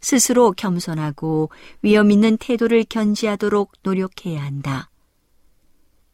[0.00, 1.50] 스스로 겸손하고
[1.82, 4.90] 위험 있는 태도를 견지하도록 노력해야 한다.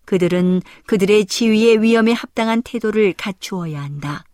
[0.04, 4.24] 그들은 그들의 지위의 위험에 합당한 태도를 갖추어야 한다.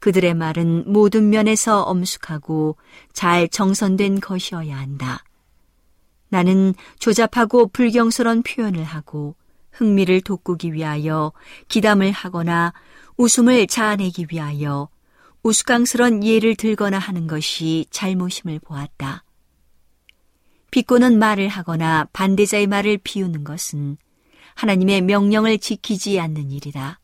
[0.00, 2.76] 그들의 말은 모든 면에서 엄숙하고
[3.12, 5.24] 잘 정선된 것이어야 한다.
[6.28, 9.34] 나는 조잡하고 불경스러운 표현을 하고
[9.72, 11.32] 흥미를 돋구기 위하여
[11.68, 12.72] 기담을 하거나
[13.18, 14.88] 웃음을 자아내기 위하여
[15.42, 19.24] 우스꽝스런 예를 들거나 하는 것이 잘못임을 보았다.
[20.70, 23.96] 비꼬는 말을 하거나 반대자의 말을 비우는 것은
[24.54, 27.00] 하나님의 명령을 지키지 않는 일이다.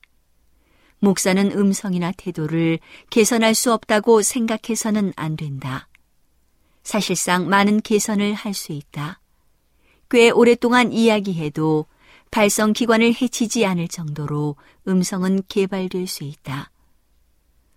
[1.01, 2.79] 목사는 음성이나 태도를
[3.11, 5.89] 개선할 수 없다고 생각해서는 안 된다.
[6.85, 9.21] 사실상 많은 개선을 할 수 있다.
[10.11, 11.87] 꽤 오랫동안 이야기해도
[12.35, 14.57] 발성 기관을 해치지 않을 정도로
[14.89, 16.73] 음성은 개발될 수 있다.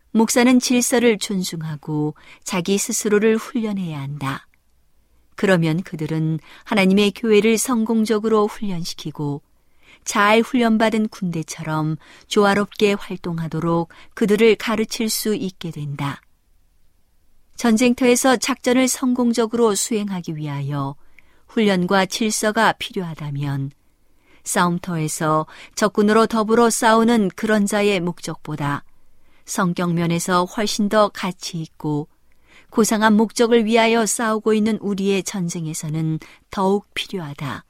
[0.09, 4.47] 목사는 질서를 존중하고 자기 스스로를 훈련해야 한다.
[5.35, 9.43] 그러면 그들은 하나님의 교회를 성공적으로 훈련시키고
[10.03, 16.19] 잘 훈련받은 군대처럼 조화롭게 활동하도록 그들을 가르칠 수 있게 된다.
[17.57, 20.95] 전쟁터에서 작전을 성공적으로 수행하기 위하여
[21.45, 23.76] 훈련과 질서가 필요하다면
[24.47, 25.45] 싸움터에서
[25.75, 28.83] 적군으로 더불어 싸우는 그런 자의 목적보다
[29.45, 32.07] 성격 면에서 훨씬 더 가치 있고
[32.69, 36.19] 고상한 목적을 위하여 싸우고 있는 우리의 전쟁에서는
[36.49, 37.63] 더욱 필요하다.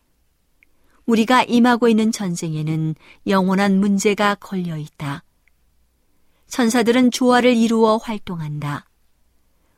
[1.05, 2.95] 우리가 임하고 있는 전쟁에는
[3.27, 5.23] 영원한 문제가 걸려 있다.
[6.47, 8.85] 천사들은 조화를 이루어 활동한다.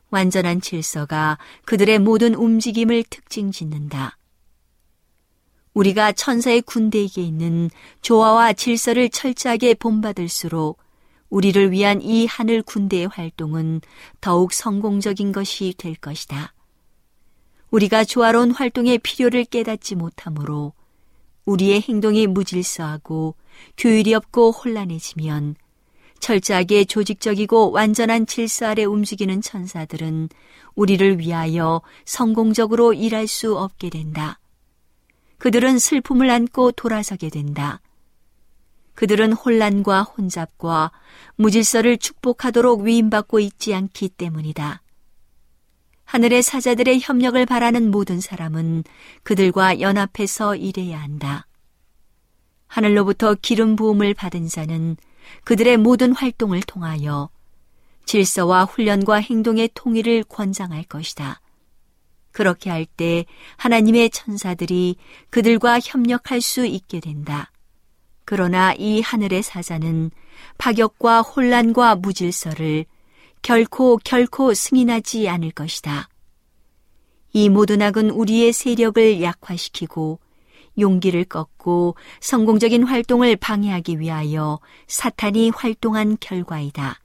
[0.09, 4.18] 완전한 질서가 그들의 모든 움직임을 특징 짓는다.
[5.73, 7.69] 우리가 천사의 군대에게 있는
[8.01, 10.79] 조화와 질서를 철저하게 본받을수록
[11.29, 13.81] 우리를 위한 이 하늘 군대의 활동은
[14.19, 16.53] 더욱 성공적인 것이 될 것이다.
[17.71, 20.73] 우리가 조화로운 활동의 필요를 깨닫지 못하므로
[21.45, 23.35] 우리의 행동이 무질서하고
[23.77, 25.55] 규율이 없고 혼란해지면
[26.19, 30.29] 철저하게 조직적이고 완전한 질서 아래 움직이는 천사들은
[30.75, 34.38] 우리를 위하여 성공적으로 일할 수 없게 된다.
[35.39, 37.81] 그들은 슬픔을 안고 돌아서게 된다.
[38.93, 40.91] 그들은 혼란과 혼잡과
[41.37, 44.81] 무질서를 축복하도록 위임받고 있지 않기 때문이다.
[46.03, 48.83] 하늘의 사자들의 협력을 바라는 모든 사람은
[49.23, 51.47] 그들과 연합해서 일해야 한다.
[52.67, 54.97] 하늘로부터 기름 부음을 받은 자는
[55.43, 57.29] 그들의 모든 활동을 통하여
[58.05, 61.39] 질서와 훈련과 행동의 통일을 권장할 것이다.
[62.39, 63.25] 그렇게 할 때
[63.57, 64.95] 하나님의 천사들이
[65.29, 67.51] 그들과 협력할 수 있게 된다.
[68.23, 70.11] 그러나 이 하늘의 사자는
[70.57, 72.85] 파격과 혼란과 무질서를
[73.41, 76.07] 결코 결코 승인하지 않을 것이다.
[77.33, 80.19] 이 모든 악은 우리의 세력을 약화시키고
[80.79, 87.01] 용기를 꺾고 성공적인 활동을 방해하기 위하여 사탄이 활동한 결과이다.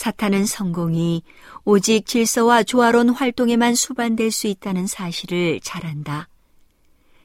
[0.00, 1.22] 사탄은 성공이
[1.66, 6.26] 오직 질서와 조화로운 활동에만 수반될 수 있다는 사실을 잘 안다.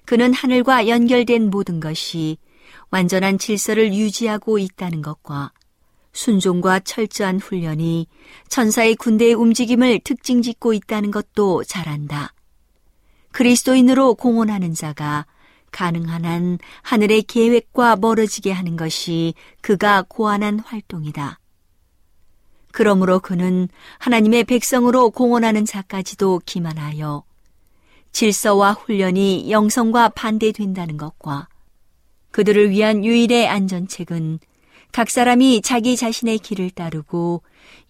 [0.03, 2.38] 그는 하늘과 연결된 모든 것이
[2.91, 5.53] 완전한 질서를 유지하고 있다는 것과
[6.11, 8.07] 순종과 철저한 훈련이
[8.49, 12.34] 천사의 군대의 움직임을 특징 짓고 있다는 것도 잘 안다.
[13.32, 15.26] 그리스도인으로 공헌하는 자가
[15.71, 21.39] 가능한 한 하늘의 계획과 멀어지게 하는 것이 그가 고안한 활동이다.
[22.76, 23.69] 그러므로 그는
[23.99, 27.23] 하나님의 백성으로 공헌하는 자까지도 기만하여
[28.11, 31.47] 질서와 훈련이 영성과 반대된다는 것과
[32.32, 34.39] 그들을 위한 유일의 안전책은
[34.91, 37.43] 각 사람이 자기 자신의 길을 따르고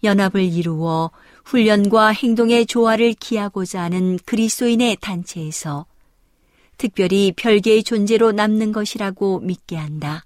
[0.04, 1.10] 연합을 이루어
[1.44, 5.86] 훈련과 행동의 조화를 기하고자 하는 그리스도인의 단체에서
[6.78, 10.25] 특별히 별개의 존재로 남는 것이라고 믿게 한다.